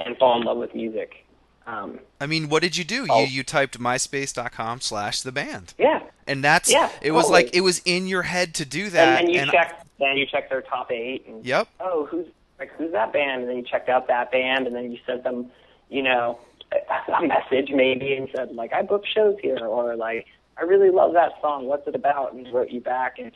[0.05, 1.27] and fall in love with music.
[1.67, 3.07] Um, I mean, what did you do?
[3.09, 3.21] Oh.
[3.21, 5.75] You you typed myspace.com slash the band.
[5.79, 7.45] yeah, And that's Yeah, it was totally.
[7.45, 9.21] like it was in your head to do that.
[9.21, 11.69] and then you checked and- check, then you check their top eight, and Yep.
[11.81, 12.27] oh, who's
[12.59, 13.43] like who's that band?
[13.43, 15.51] And then you checked out that band, and then you sent them,
[15.91, 16.39] you know,
[16.73, 20.27] a, a message maybe, and said like I booked shows here, or like
[20.59, 21.67] I really love that song.
[21.67, 22.33] What's it about?
[22.33, 23.33] And wrote you back, and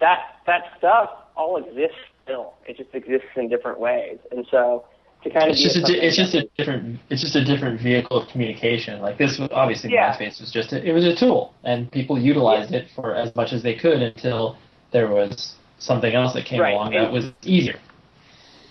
[0.00, 2.54] that that stuff all exists still.
[2.66, 4.86] It just exists in different ways, and so
[5.24, 7.80] to kind of It's just a, di- it's just a different it's just a different
[7.80, 9.00] vehicle of communication.
[9.00, 10.12] Like this, was obviously Yeah.
[10.14, 13.52] MySpace was just a, it was a tool, and people utilized it for as much
[13.52, 14.56] as they could until
[14.92, 17.78] there was something else that came Right, along and- that was easier.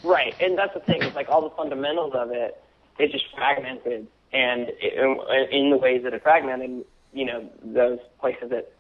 [0.04, 1.02] Right, and that's the thing.
[1.02, 2.60] It's like all the fundamentals of it
[3.00, 8.50] it just fragmented, and it, in the ways that it fragmented, you know, those places
[8.52, 8.72] that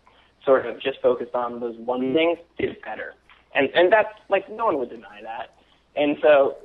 [0.45, 3.15] sort of just focused on those one things did better,
[3.55, 5.55] and and that's like no one would deny that,
[5.95, 6.55] and so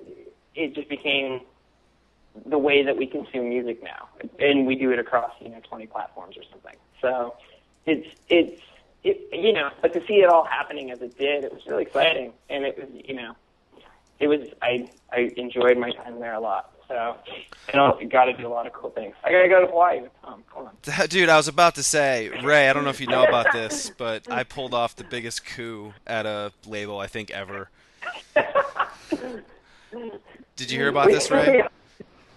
[0.59, 1.41] it just became
[2.47, 5.87] the way that we consume music now, and we do it across you know 20
[5.87, 6.77] platforms or something.
[7.01, 7.35] So
[7.87, 8.61] it's it's
[9.05, 11.85] it, you know, but to see it all happening as it did, it was really
[11.85, 13.35] exciting, and it was you know,
[14.19, 16.75] it was I I enjoyed my time there a lot.
[16.89, 17.17] So,
[17.71, 19.15] and I got to do a lot of cool things.
[19.23, 20.43] I got to go to Hawaii with Tom.
[20.49, 21.07] Hold on.
[21.09, 23.91] Dude, I was about to say, Ray, I don't know if you know about this,
[23.99, 27.69] but I pulled off the biggest coup at a label I think ever.
[30.59, 31.63] Did you hear about this, Ray?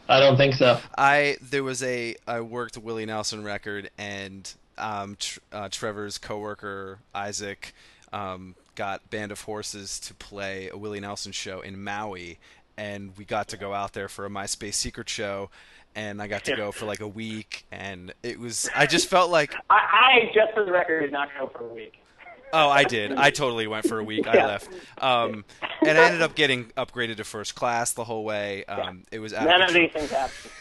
[0.08, 0.80] I don't think so.
[0.96, 6.20] I there was a I worked a Willie Nelson record and um, tr- uh, Trevor's
[6.20, 7.74] coworker Isaac
[8.14, 12.38] um, got Band of Horses to play a Willie Nelson show in Maui,
[12.78, 15.50] and we got to go out there for a MySpace secret show,
[15.96, 19.32] and I got to go for like a week, and it was I just felt
[19.32, 22.01] like I, I just for the record did not go for a week.
[22.54, 23.14] Oh, I did.
[23.14, 24.28] I totally went for a week.
[24.28, 24.70] I left,
[25.02, 25.46] um,
[25.82, 28.66] and I ended up getting upgraded to first class the whole way.
[28.66, 30.52] Um, it was None of these things happened.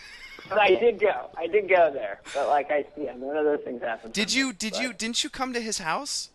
[0.49, 1.31] But I did go.
[1.37, 2.21] I did go there.
[2.35, 4.13] But like I yeah, none of those things happened.
[4.13, 4.53] Did you?
[4.53, 4.93] Did But you?
[4.93, 6.31] Didn't you come to his house?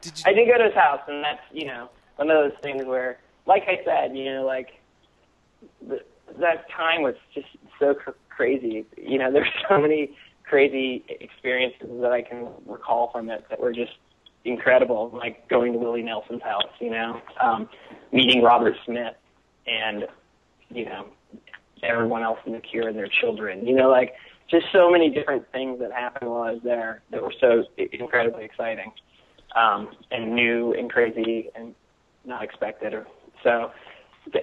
[0.00, 0.24] Did you?
[0.26, 3.18] I did go to his house, and that's you know one of those things where,
[3.44, 4.80] like I said, you know, like
[5.86, 6.00] the,
[6.38, 7.48] that time was just
[7.78, 8.86] so cr- crazy.
[8.96, 13.72] You know, there's so many crazy experiences that I can recall from it that were
[13.72, 13.92] just
[14.46, 15.10] incredible.
[15.12, 17.68] Like going to Willie Nelson's house, you know, um,
[18.12, 19.14] meeting Robert Smith,
[19.66, 20.06] and
[20.70, 21.06] you know
[21.82, 23.66] everyone else in the Cure and their children.
[23.66, 24.14] You know, like
[24.50, 28.44] just so many different things that happened while I was there that were so incredibly
[28.44, 28.92] exciting
[29.54, 31.74] um, and new and crazy and
[32.24, 32.94] not expected.
[32.94, 33.06] Or
[33.42, 33.72] so,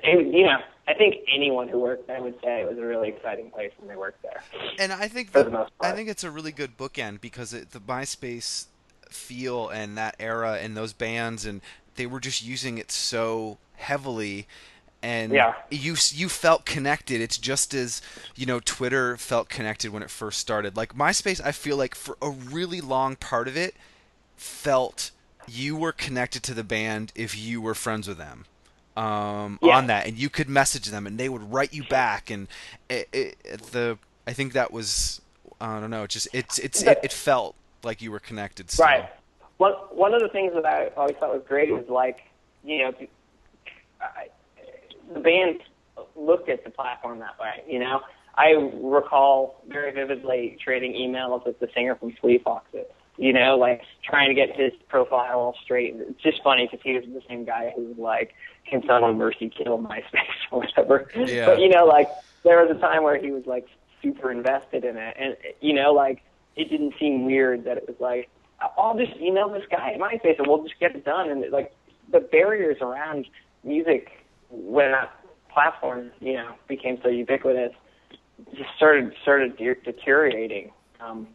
[0.03, 3.09] and, you know, I think anyone who worked there would say it was a really
[3.09, 4.43] exciting place when they worked there.
[4.79, 7.79] And I think that, the I think it's a really good bookend because it, the
[7.79, 8.65] MySpace
[9.13, 11.61] feel and that era and those bands and
[11.95, 14.47] they were just using it so heavily
[15.01, 15.53] and Yeah.
[15.69, 18.01] you you felt connected it's just as
[18.35, 22.17] you know Twitter felt connected when it first started like MySpace I feel like for
[22.21, 23.75] a really long part of it
[24.35, 25.11] felt
[25.47, 28.45] you were connected to the band if you were friends with them
[28.95, 29.77] um, Yeah.
[29.77, 32.47] on that, and you could message them, and they would write you back, and
[32.89, 33.37] it, it,
[33.71, 33.97] the
[34.27, 35.19] I think that was
[35.59, 37.55] I don't know, It just it's it's it, it felt
[37.85, 38.71] like you were connected.
[38.71, 38.85] Still.
[38.85, 39.09] Right.
[39.57, 42.19] One one of the things that I always thought was great was like,
[42.63, 42.91] you know,
[44.01, 44.27] I,
[45.13, 45.61] the band
[46.15, 47.63] looked at the platform that way.
[47.67, 48.01] You know,
[48.35, 52.85] I recall very vividly trading emails with the singer from Fleet Foxes.
[53.17, 55.95] You know, like trying to get his profile all straight.
[55.95, 58.33] It's just funny because he was the same guy who was like,
[58.67, 61.45] "Can someone mercy kill MySpace or whatever?" Yeah.
[61.45, 62.09] But you know, like
[62.43, 63.67] there was a time where he was like
[64.01, 66.23] super invested in it, and you know, like
[66.55, 68.29] it didn't seem weird that it was like,
[68.77, 71.29] I'll just email this guy at MySpace and we'll just get it done.
[71.29, 71.73] And like
[72.11, 73.25] the barriers around
[73.63, 75.11] music when that
[75.51, 77.73] platform, you know, became so ubiquitous,
[78.55, 80.71] just started started de- deteriorating.
[80.99, 81.27] Um,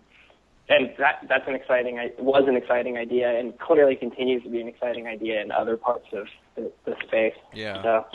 [0.68, 4.68] and that that's an exciting was an exciting idea, and clearly continues to be an
[4.68, 7.34] exciting idea in other parts of the, the space.
[7.54, 7.82] Yeah.
[7.82, 8.06] So,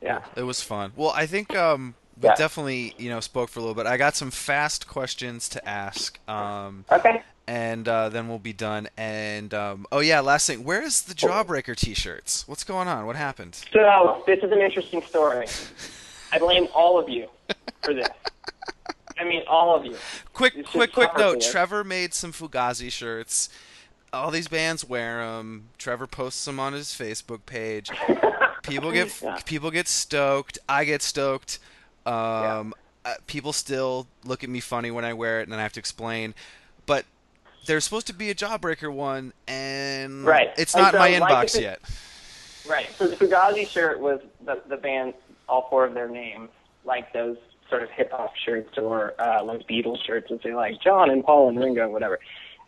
[0.00, 0.22] yeah.
[0.36, 0.92] It was fun.
[0.94, 2.34] Well, I think um, we Yeah.
[2.34, 3.86] definitely you know spoke for a little bit.
[3.86, 7.22] I got some fast questions to ask, um, Okay.
[7.46, 8.88] and uh, then we'll be done.
[8.96, 12.46] And um, oh yeah, last thing, where's the Jawbreaker T-shirts?
[12.48, 13.06] What's going on?
[13.06, 13.54] What happened?
[13.72, 15.46] So this is an interesting story.
[16.32, 17.28] I blame all of you
[17.82, 18.08] for this.
[19.18, 19.96] I mean, all of you.
[20.34, 21.40] Quick, It's quick, quick note.
[21.40, 23.48] Trevor made some Fugazi shirts.
[24.12, 25.68] All these bands wear them.
[25.78, 27.90] Trevor posts them on his Facebook page.
[28.62, 29.38] People get Yeah.
[29.46, 30.58] people get stoked.
[30.68, 31.58] I get stoked.
[32.06, 35.62] Um, uh, people still look at me funny when I wear it, and then I
[35.62, 36.34] have to explain.
[36.86, 37.04] But
[37.66, 40.50] there's supposed to be a Jawbreaker one, and Right.
[40.56, 41.80] it's And not in my like, inbox it- yet.
[42.68, 42.90] Right.
[42.96, 45.14] So the Fugazi shirt was the the band,
[45.48, 46.50] all four of their names,
[46.84, 47.36] like those
[47.70, 51.24] sort of hip hop shirts or uh, like Beatles shirts would say like John and
[51.24, 52.18] Paul and Ringo, whatever.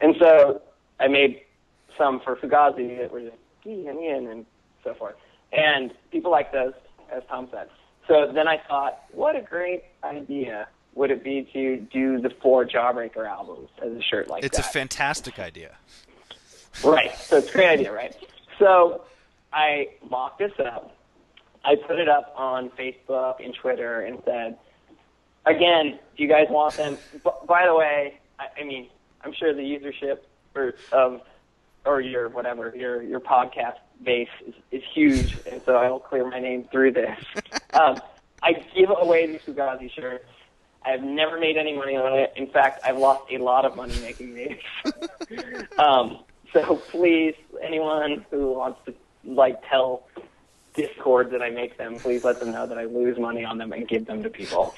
[0.01, 0.63] And so
[1.01, 1.41] I made
[1.97, 3.37] some for Fugazi that were just
[3.67, 4.47] E and Ian and
[4.85, 5.17] so forth.
[5.53, 6.75] And people like those,
[7.11, 7.69] as Tom said.
[8.09, 12.67] So then I thought, what a great idea would it be to do the four
[12.67, 14.47] Jawbreaker albums as a shirt like that?
[14.47, 15.77] It's a fantastic idea.
[16.83, 17.15] Right.
[17.17, 18.17] So it's a great idea, right?
[18.59, 19.03] So
[19.53, 20.97] I mocked this up.
[21.65, 24.59] I put it up on Facebook and Twitter and said,
[25.45, 26.97] again, do you guys want them?
[27.13, 28.89] B- by the way, I, I mean,
[29.23, 30.19] I'm sure the usership
[30.55, 31.21] or of
[31.85, 36.29] or your whatever your your podcast base is, is huge, and so I will clear
[36.29, 37.19] my name through this.
[37.75, 38.01] um,
[38.43, 40.25] I give away these Fugazi shirts.
[40.85, 42.33] I've never made any money on it.
[42.37, 44.59] In fact, I've lost a lot of money making these.
[45.79, 46.21] um,
[46.53, 48.95] so please, anyone who wants to
[49.25, 50.05] like tell
[50.75, 53.73] Dischord that I make them, please let them know that I lose money on them
[53.73, 54.75] and give them to people.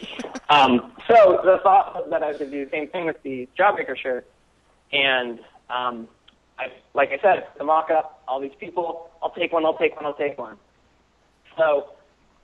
[0.49, 3.97] Um, so the thought was that I would do the same thing with the Jawbreaker
[3.97, 4.27] shirt,
[4.93, 6.09] and um,
[6.61, 10.04] I, like I said, the mock-up, all these people, I'll take one, I'll take one,
[10.04, 10.56] I'll take one.
[11.56, 11.92] So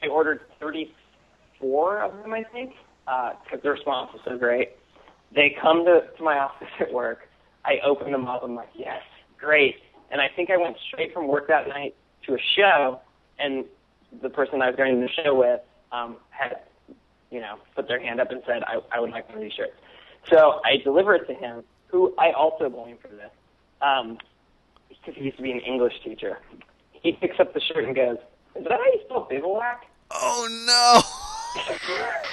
[0.03, 2.73] I ordered 34 of them, I think,
[3.05, 4.71] because the response was so great.
[5.35, 7.29] They come to, to my office at work.
[7.65, 8.43] I open them up.
[8.43, 9.03] I'm like, yes,
[9.39, 9.77] great.
[10.11, 11.95] And I think I went straight from work that night
[12.27, 13.01] to a show,
[13.39, 13.65] and
[14.23, 15.61] the person I was going to the show with
[15.93, 16.61] um, had,
[17.31, 19.53] you know, put their hand up and said, I, I would like one of these
[19.53, 19.75] shirts.
[20.31, 23.31] So I deliver it to him, who I also blame for this,
[23.83, 24.19] um,
[24.89, 26.39] because he used to be an English teacher.
[26.93, 28.17] He picks up the shirt and goes,
[28.57, 29.87] is that how you spell bivouac?
[30.11, 30.49] Oh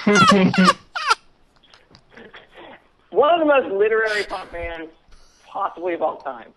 [3.12, 4.91] One of the most literary pop bands
[5.46, 6.52] possibly of all time.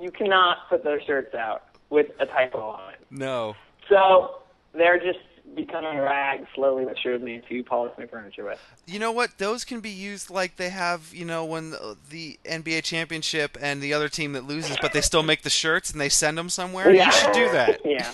[0.00, 3.00] You cannot put those shirts out with a typo on it.
[3.10, 3.18] no!
[3.18, 3.56] No.
[3.88, 4.40] So
[4.72, 5.18] they're just
[5.54, 8.60] becoming rags slowly but surely to polish my furniture with.
[8.86, 9.38] You know what?
[9.38, 13.80] Those can be used like they have, you know, when the, the NBA championship and
[13.80, 16.48] the other team that loses, but they still make the shirts and they send them
[16.50, 16.90] somewhere.
[16.92, 17.80] You should do that.
[17.84, 18.12] yeah.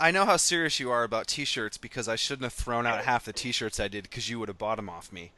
[0.00, 3.24] I know how serious you are about T-shirts because I shouldn't have thrown out half
[3.24, 5.30] the T-shirts I did because you would have bought them off me.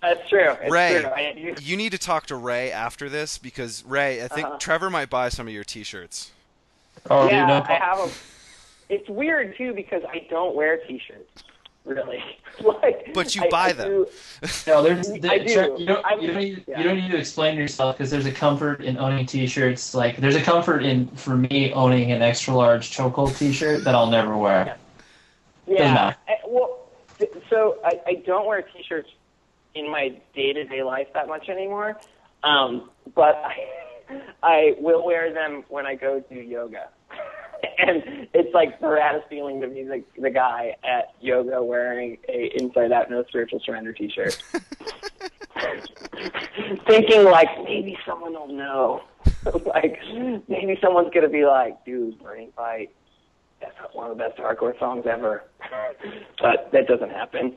[0.00, 0.50] That's true.
[0.62, 1.10] It's Ray, true.
[1.10, 4.58] I, you, you need to talk to Ray after this because Ray, I think Uh-huh.
[4.58, 6.30] Trevor might buy some of your T-shirts.
[7.10, 7.80] Oh, yeah, dude, no I problem.
[7.80, 8.33] have a.
[8.88, 11.44] It's weird too because I don't wear t-shirts.
[11.84, 12.22] Really,
[12.64, 13.12] like.
[13.12, 13.88] But you I- buy I them.
[13.88, 14.08] do-
[14.66, 15.54] No, there's I do.
[15.54, 16.78] Chuck, you don't you don't need, yeah.
[16.78, 19.94] you don't need to explain yourself because there's a comfort in owning t-shirts.
[19.94, 24.06] Like there's a comfort in for me owning an extra large chokehold t-shirt that I'll
[24.10, 24.76] never wear.
[25.66, 25.94] Yeah.
[25.94, 26.16] matter.
[26.28, 26.86] I, well,
[27.18, 29.10] th- so I, I don't wear t-shirts
[29.74, 31.98] in my day-to-day life that much anymore,
[32.44, 36.88] um, but I, I will wear them when I go do yoga.
[37.78, 42.50] and it's like the raddest feeling to be the, the guy at yoga wearing a
[42.60, 44.42] inside out no spiritual surrender t-shirt.
[46.86, 49.02] Thinking like maybe someone will know.
[49.66, 49.98] like
[50.48, 52.90] maybe someone's gonna be like, dude, Burning Fight,
[53.60, 55.44] that's one of the best hardcore songs ever.
[56.40, 57.54] but that doesn't happen.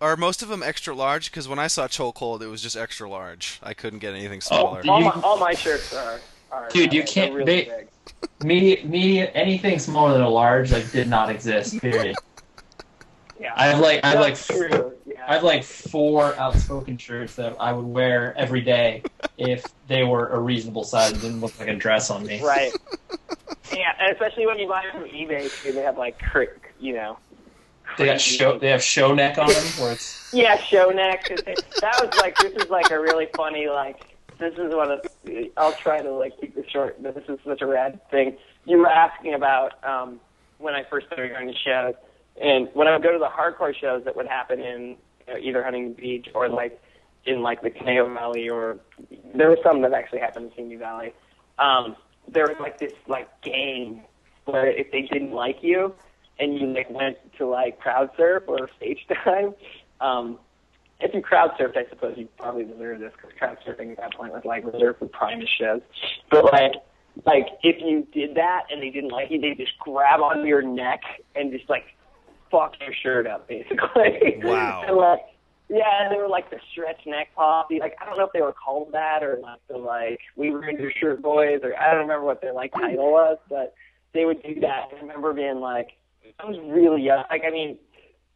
[0.00, 1.30] Are most of them extra large?
[1.30, 3.58] Because when I saw Chokehold, it was just extra large.
[3.62, 4.82] I couldn't get anything Oh, smaller.
[4.82, 6.20] do all, you- my, all my shirts are.
[6.52, 7.88] are Dude, you can't- Really they- big.
[8.42, 11.80] Medium, medium, anything smaller than a large like did not exist.
[11.80, 12.16] Period.
[13.40, 13.52] Yeah.
[13.56, 14.92] I have like I have like true.
[15.06, 15.24] Yeah.
[15.26, 19.02] I have like four outspoken shirts that I would wear every day
[19.38, 22.42] if they were a reasonable size and didn't look like a dress on me.
[22.42, 22.72] Right.
[23.72, 26.44] yeah, and especially when you buy them from eBay too, they have like, cr-
[26.80, 27.18] you know.
[27.98, 31.28] They got show they have show neck on them where it's Yeah, show neck.
[31.28, 35.06] That was like this is like a really funny like this is one of
[35.56, 37.02] I'll try to like keep this short.
[37.02, 38.36] But this is such a rad thing.
[38.64, 40.20] You were asking about um,
[40.58, 41.94] when I first started going to shows,
[42.40, 45.38] and when I would go to the hardcore shows that would happen in you know,
[45.38, 46.80] either Huntington Beach or like
[47.26, 48.78] in like the Conejo Valley, or
[49.34, 51.12] there was some that actually happened in Simi Valley.
[51.58, 51.96] Um,
[52.28, 54.02] there was like this like game
[54.44, 55.94] where if they didn't like you
[56.38, 59.54] and you like went to like crowd surf or stage time,
[60.00, 60.38] um,
[61.04, 64.14] if you crowd surfed, I suppose you probably deserve this because crowd surfing at that
[64.14, 65.82] point was like reserved for Primus shows.
[66.30, 66.72] But like,
[67.26, 70.62] like if you did that and they didn't like you, they just grab onto your
[70.62, 71.00] neck
[71.36, 71.84] and just like
[72.50, 74.40] fuck your shirt up, basically.
[74.44, 74.84] Wow.
[74.86, 75.20] and like,
[75.68, 77.78] yeah, they were like the stretch neck posse.
[77.80, 80.66] Like I don't know if they were called that or like the like we were
[80.66, 83.74] in your shirt boys or I don't remember what their like title was, but
[84.14, 84.88] they would do that.
[84.90, 85.88] I remember being like,
[86.38, 87.24] I was really young.
[87.30, 87.78] Like I mean,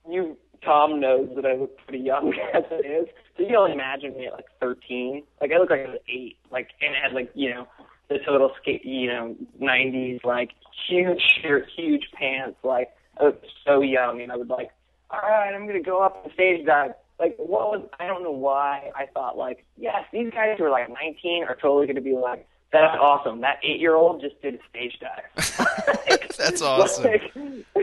[0.09, 3.09] you Tom knows that I look pretty young as it is.
[3.37, 5.23] So you can only imagine me at like 13.
[5.41, 6.37] Like I look like I was eight.
[6.51, 7.67] Like and I had like you know
[8.09, 10.51] the total skate, you know, 90s like
[10.89, 12.59] huge shirt, huge pants.
[12.63, 12.91] Like
[13.21, 13.35] I was
[13.67, 14.71] so young, and I would like,
[15.11, 16.93] all right, I'm gonna go up and stage dive.
[17.19, 20.71] Like what was I don't know why I thought like yes these guys who are
[20.71, 24.55] like 19 are totally gonna be like that's awesome that eight year old just did
[24.55, 25.67] a stage dive.
[26.39, 27.05] That's awesome.
[27.05, 27.23] Like,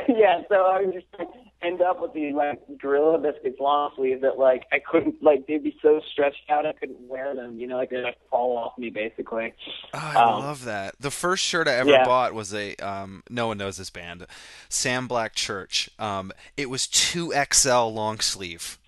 [0.08, 1.28] yeah, so I would just like,
[1.66, 5.64] end up with these like gorilla biscuits long sleeves that like I couldn't like they'd
[5.64, 7.58] be so stretched out I couldn't wear them.
[7.60, 9.54] You know, like they'd like fall off me basically.
[9.94, 10.96] Oh, I Um, love that.
[11.00, 12.04] The first shirt I ever yeah.
[12.06, 14.26] bought was a um, no one knows this band,
[14.70, 15.90] Sam Black Church.
[16.00, 18.78] Um, it was two XL long sleeve.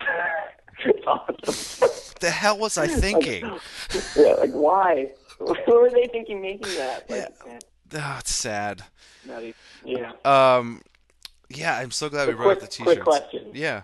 [1.06, 1.88] Awesome.
[2.20, 3.44] The hell was I thinking?
[4.16, 5.10] yeah, like why?
[5.38, 7.08] what were they thinking making that?
[7.08, 7.28] Like,
[7.94, 8.82] Oh, it's sad.
[9.26, 9.52] yeah.
[9.84, 10.12] Yeah.
[10.24, 10.82] Um,
[11.50, 13.04] Yeah, I'm so glad we brought quick, up the quick t-shirts.
[13.04, 13.50] question.
[13.54, 13.82] Yeah.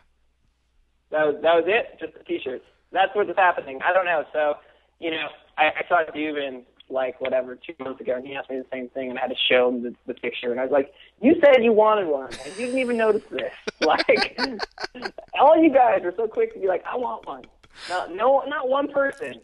[1.11, 1.99] That was that was it.
[2.01, 2.65] Just the t-shirts.
[2.93, 3.81] That's what's happening.
[3.85, 4.25] I don't know.
[4.33, 4.55] So,
[5.01, 8.59] you know, I, I saw Dubin like whatever two months ago, and he asked me
[8.59, 10.73] the same thing, and I had to show him the, the picture, and I was
[10.73, 14.41] like, "You said you wanted one, and you didn't even notice this." Like,
[15.39, 17.45] all you guys are so quick to be like, "I want one."
[17.89, 19.41] No, no, not one person.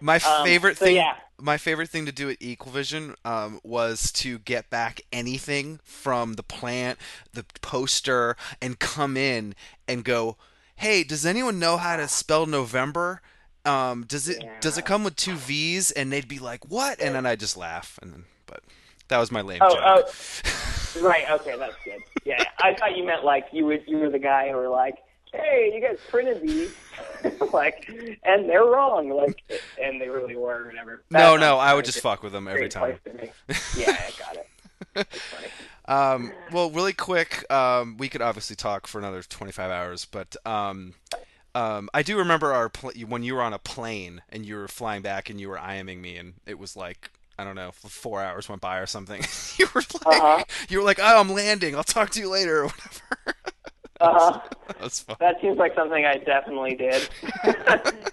[0.00, 1.16] My Um, favorite so thing yeah.
[1.40, 6.34] my favorite thing to do at Equal Vision um, was to get back anything from
[6.34, 6.98] the plant,
[7.32, 9.54] the poster, and come in
[9.88, 10.36] and go,
[10.76, 13.20] "Hey, does anyone know how to spell November?
[13.64, 17.14] Um, does it does it come with two V's?" And they'd be like, "What?" And
[17.14, 18.60] then I just laugh, and then but
[19.08, 19.82] that was my lame Oh, joke.
[19.84, 21.30] oh, right.
[21.30, 22.00] Okay, that's good.
[22.24, 24.96] Yeah, I thought you meant like you would you were the guy who were like,
[25.32, 26.74] "Hey, you guys printed these,"
[27.52, 27.88] like,
[28.24, 29.42] and they're wrong, like,
[29.82, 31.02] and they really were, or whatever.
[31.10, 32.98] no, That- no, I would just fuck with them every time.
[33.04, 33.30] place to me.
[33.84, 35.06] Yeah, I got it.
[35.86, 40.94] Um, well, really quick, um, we could obviously talk for another 25 hours, but um,
[41.56, 44.68] um, I do remember our pl- when you were on a plane and you were
[44.68, 48.22] flying back and you were IMing me, and it was like I don't know, four
[48.22, 49.22] hours went by or something.
[49.58, 50.44] you were like, Uh-huh.
[50.68, 51.74] you were like, oh, I'm landing.
[51.74, 53.36] I'll talk to you later or whatever.
[54.02, 54.40] Uh-huh.
[54.80, 55.16] That's fun.
[55.20, 57.08] That seems like something I definitely did.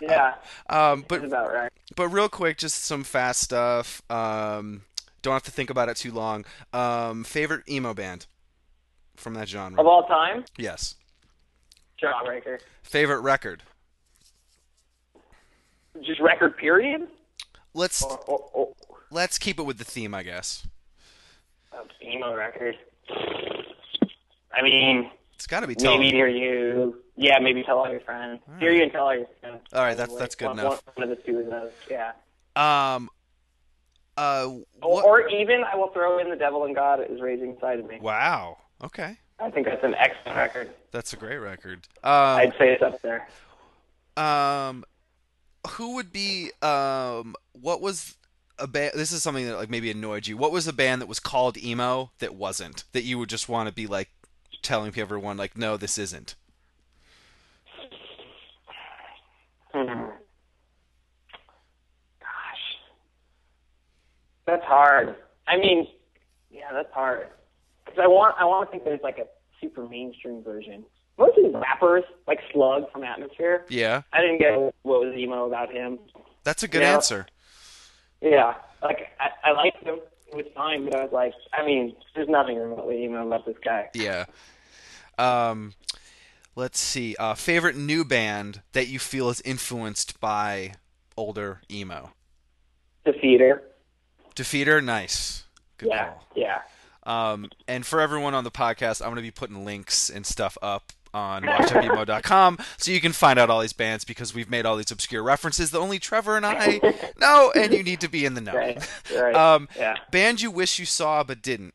[0.00, 0.34] yeah,
[0.70, 1.72] Um, but right.
[1.96, 4.02] but real quick, just some fast stuff.
[4.10, 4.82] Um,
[5.22, 6.44] don't have to think about it too long.
[6.72, 8.26] Um, favorite emo band
[9.16, 9.78] from that genre?
[9.80, 10.96] Of all time, yes.
[12.02, 12.58] Jawbreaker.
[12.82, 13.62] Favorite record?
[16.02, 17.06] Just record period.
[17.74, 18.72] Let's Or, or, or
[19.10, 20.66] let's keep it with the theme, I guess.
[21.72, 22.76] uh, emo record.
[24.54, 25.96] I mean, It's got to be tell.
[25.98, 26.98] maybe hear you.
[27.16, 28.40] Yeah, maybe tell all your friends.
[28.58, 29.60] Hear you and tell all your friends.
[29.72, 30.82] All right, that's- that's good one, enough.
[30.94, 31.72] One of the two of those.
[31.90, 32.12] Yeah.
[32.56, 33.08] Um.
[34.16, 34.48] Uh.
[34.82, 37.86] Or, or even I will throw in the devil and God is raging inside of
[37.88, 37.98] me.
[38.00, 38.58] Wow.
[38.84, 40.70] Okay, I think that's an excellent record.
[40.90, 41.86] that's a great record.
[42.04, 42.52] I'd Um.
[42.58, 43.26] say it's up there.
[44.16, 44.84] Um.
[45.72, 46.50] Who would be?
[46.60, 47.34] Um.
[47.52, 48.16] What was?
[48.58, 48.92] A band.
[48.94, 50.36] This is something that like maybe annoyed you.
[50.36, 52.84] What was a band that was called emo that wasn't?
[52.92, 54.10] That you would just want to be like
[54.62, 56.34] telling everyone like, no, this isn't.
[59.72, 59.86] Hmm.
[62.20, 62.62] Gosh,
[64.46, 65.16] that's hard.
[65.48, 65.88] I mean,
[66.50, 67.28] yeah, that's hard.
[67.84, 69.26] Because I want, I want to think there's like a
[69.60, 70.84] super mainstream version.
[71.18, 74.52] Most of these rappers, like Slug from Atmosphere, Yeah, I didn't get
[74.82, 75.98] what was emo about him.
[76.44, 76.94] that's a good Yeah.
[76.94, 77.26] answer.
[78.20, 79.98] Yeah, like I, I liked him.
[80.38, 83.88] It time, but I was like, I mean, there's nothing remotely emo about this guy.
[83.94, 84.24] Yeah.
[85.18, 85.74] Um,
[86.56, 87.14] let's see.
[87.18, 90.74] Uh, favorite new band that you feel is influenced by
[91.16, 92.12] older emo.
[93.06, 93.60] Defeater.
[94.34, 95.44] Defeater, nice.
[95.78, 96.26] Good Yeah, call.
[96.34, 96.58] yeah.
[97.04, 100.56] Um, and for everyone on the podcast, I'm going to be putting links and stuff
[100.62, 104.76] up on washedupemo.com so you can find out all these bands because we've made all
[104.76, 106.80] these obscure references that only Trevor and I
[107.20, 108.54] know, and you need to be in the know.
[108.54, 109.34] Right, right.
[109.34, 109.96] Um, yeah.
[110.10, 111.74] band you wish you saw but didn't.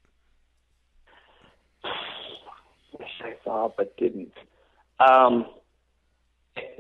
[2.98, 4.34] Wish I saw but didn't.
[5.00, 5.46] Um,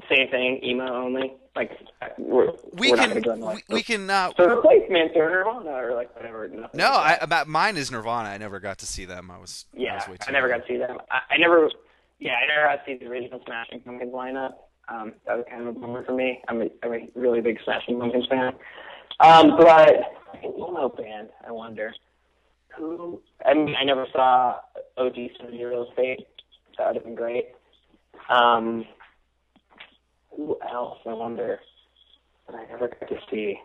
[0.09, 1.33] same thing, emo only.
[1.55, 1.71] Like
[2.19, 6.15] we're, We we're can into, we, we can uh, so replacements or Nirvana or like
[6.15, 6.47] whatever.
[6.47, 8.29] No, like about mine is Nirvana.
[8.29, 9.31] I never got to see them.
[9.31, 10.97] I was I yeah, was way I never got to see them.
[11.09, 11.69] I, I never,
[12.19, 14.53] yeah, I never got to see the original Smashing Pumpkins lineup.
[14.89, 16.41] Um, that was kind of a bummer for me.
[16.47, 18.53] I'm a, I'm a really big Smashing Pumpkins fan.
[19.19, 19.89] Um, but
[20.43, 21.93] emo band, I wonder
[22.75, 23.21] who.
[23.45, 24.57] I mean, I never saw
[24.97, 26.25] OG Sunny Day Real Estate.
[26.77, 27.45] That would have been great.
[28.29, 28.85] Um,
[30.35, 30.99] who else?
[31.05, 31.59] I wonder.
[32.47, 33.57] That I never got to see.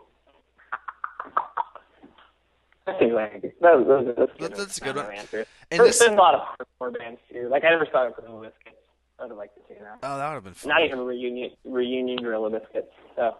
[2.85, 5.05] I think like those, those, those That- that's a good one.
[5.05, 5.47] of answers.
[5.71, 7.47] And There's this, been a lot of hardcore bands too.
[7.49, 8.75] Like I never saw Gorilla Biscuits.
[9.19, 9.99] I would have liked to see that.
[10.03, 10.69] oh, that would have been fun.
[10.69, 12.91] Not even reunion reunion Gorilla Biscuits.
[13.15, 13.37] So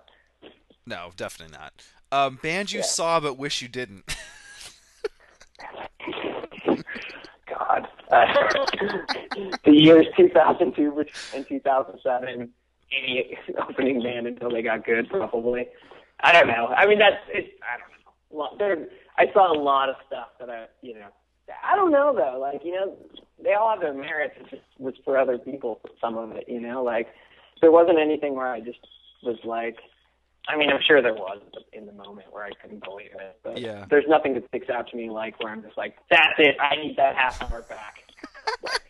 [0.86, 1.74] No, definitely not.
[2.12, 2.86] Um, band you Yeah.
[2.86, 4.06] saw but wish you didn't.
[7.48, 8.26] God, uh,
[9.66, 12.50] the years 2002 and 2007,
[12.98, 15.68] any opening band until they got good, probably.
[16.22, 16.68] I don't know.
[16.68, 17.50] I mean, that's it's.
[17.62, 17.90] I don't
[18.50, 18.58] know.
[18.58, 18.88] There,
[19.18, 21.08] I saw a lot of stuff that I, you know,
[21.64, 22.40] I don't know though.
[22.40, 22.96] Like, you know,
[23.44, 24.36] they all have their merits.
[24.40, 25.82] It just was for other people.
[26.02, 27.08] Some of it, you know, like
[27.62, 28.80] there wasn't anything where I just
[29.24, 29.78] was like.
[30.46, 31.42] I mean, I'm sure there was
[31.72, 33.86] in the moment where I couldn't believe it, but Yeah.
[33.90, 36.58] there's nothing that sticks out to me like where I'm just like, that's it.
[36.60, 38.00] I need that half hour back.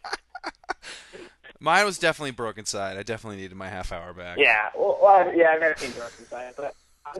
[1.60, 2.98] Mine was definitely Brokencyde.
[2.98, 4.38] I definitely needed my half hour back.
[4.40, 6.76] Yeah, well, well yeah, I've never seen Brokencyde, but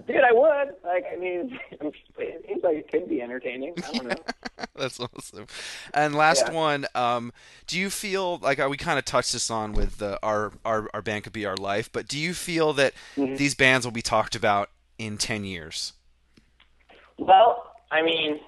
[0.08, 0.76] dude, I would.
[0.84, 3.74] Like, I mean, it seems like it could be entertaining.
[3.78, 4.24] I don't know.
[4.76, 5.48] That's awesome.
[5.94, 6.54] And last Yeah.
[6.54, 7.32] one, um,
[7.68, 10.90] do you feel like uh, we kind of touched this on with the, our, our
[10.94, 13.38] our band could be our life, but do you feel that Mhm.
[13.38, 15.94] these bands will be talked about in ten years?
[17.18, 18.40] Well, I mean,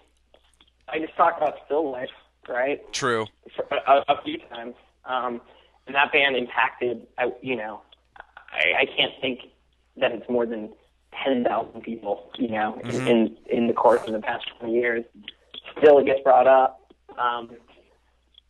[0.87, 2.09] I just talked about Still Life,
[2.47, 2.81] right?
[2.93, 3.27] True.
[3.55, 4.75] For a, a few times,
[5.05, 5.41] um,
[5.87, 7.05] and that band impacted.
[7.17, 7.81] I, you know,
[8.17, 9.41] I, I can't think
[9.97, 10.73] that it's more than
[11.23, 12.29] ten thousand people.
[12.37, 13.07] You know, Mhm.
[13.07, 15.05] in in the course of the past twenty years,
[15.77, 16.81] still it gets brought up.
[17.17, 17.51] Um,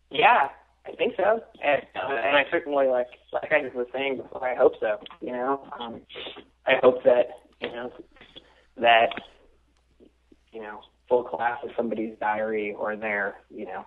[0.10, 0.50] yeah,
[0.88, 4.48] I think so, and, uh, and I certainly like like I was saying before.
[4.48, 5.00] I hope so.
[5.22, 6.02] You know, um,
[6.66, 7.28] I hope that
[7.62, 7.92] you know
[8.78, 9.10] that
[10.52, 13.86] you know full class of somebody's diary or their you know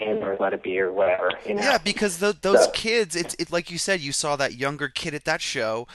[0.00, 1.32] or let it be or whatever.
[1.44, 1.62] You know.
[1.62, 4.88] Yeah, because tho- those So- kids, it's it, like you said, you saw that younger
[4.88, 5.88] kid at that show.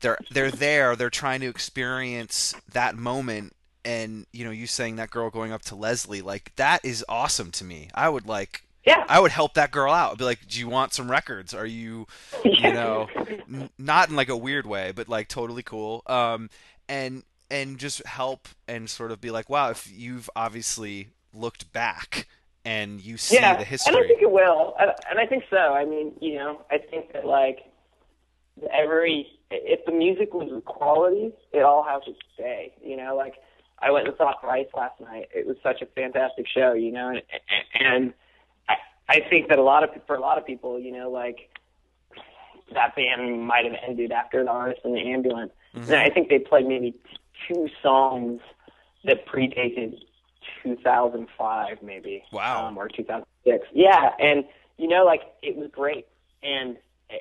[0.00, 0.96] They're they're there.
[0.96, 5.62] They're trying to experience that moment, and you know, you saying that girl going up
[5.62, 7.88] to Leslie, like that is awesome to me.
[7.94, 9.04] I would like, Yeah.
[9.08, 10.12] I would help that girl out.
[10.12, 11.52] I'd be like, do you want some records?
[11.54, 12.06] Are you,
[12.44, 13.08] you know,
[13.48, 16.02] n- not in like a weird way, but like totally cool.
[16.06, 16.50] Um,
[16.88, 22.28] and and just help and sort of be like, wow, if you've obviously looked back
[22.64, 23.94] and you see yeah, the history.
[23.94, 25.56] and I think it will, and, and I think so.
[25.56, 27.60] I mean, you know, I think that like
[28.72, 32.72] every if the music was quality, it all has to stay.
[32.82, 33.34] You know, like
[33.80, 35.28] I went and saw Thrice last night.
[35.34, 36.72] It was such a fantastic show.
[36.72, 37.22] You know, and
[37.74, 38.14] and
[38.68, 38.76] I
[39.08, 41.50] I think that a lot of for a lot of people, you know, like
[42.74, 45.52] that band might have ended after the artist in the ambulance.
[45.74, 46.94] And I think they played maybe
[47.46, 48.40] two songs
[49.04, 49.94] that predated
[50.62, 52.24] 2005, maybe.
[52.32, 52.66] Wow.
[52.66, 53.66] Um, or 2006.
[53.72, 54.44] Yeah, and
[54.78, 56.06] you know, like it was great,
[56.42, 56.76] and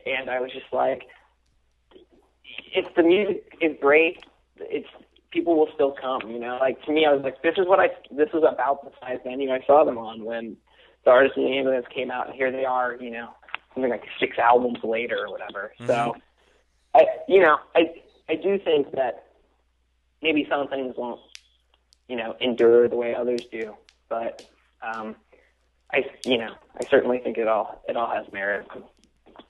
[0.05, 1.03] and I was just like,
[2.73, 4.23] if the music is great,
[4.57, 4.87] it's
[5.31, 6.29] people will still come.
[6.29, 8.83] You know, like to me, I was like, this is what I this is about
[8.83, 10.57] the size venue I saw them on when
[11.05, 12.95] the artist in the ambulance came out, and here they are.
[12.99, 13.29] You know,
[13.73, 15.73] something like six albums later or whatever.
[15.85, 16.15] So,
[16.93, 17.93] I you know, I
[18.27, 19.25] I do think that
[20.21, 21.21] maybe some things won't
[22.07, 23.75] you know endure the way others do,
[24.09, 24.47] but
[24.81, 25.15] um,
[25.91, 28.67] I you know I certainly think it all it all has merit.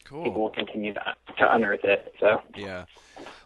[0.04, 0.24] cool.
[0.24, 2.14] People will continue to to unearth it.
[2.20, 2.42] So.
[2.56, 2.86] Yeah.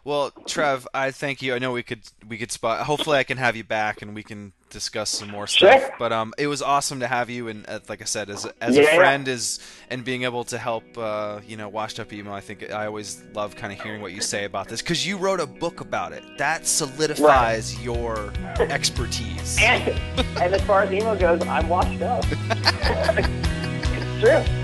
[0.04, 1.54] Well, Trev, I thank you.
[1.54, 2.84] I know we could we could spot.
[2.84, 5.80] Hopefully, I can have you back and we can discuss some more stuff.
[5.80, 5.94] Sure.
[5.98, 8.52] But um, it was awesome to have you, and uh, like I said, as a,
[8.62, 12.12] as Yeah, a friend, is and being able to help, uh, you know, washed up
[12.12, 12.34] emo.
[12.34, 15.16] I think I always love kind of hearing what you say about this because you
[15.16, 16.22] wrote a book about it.
[16.36, 19.58] That solidifies your expertise.
[19.64, 19.98] And
[20.38, 22.24] and as far as emo goes, I'm washed up.
[22.30, 24.63] it's true.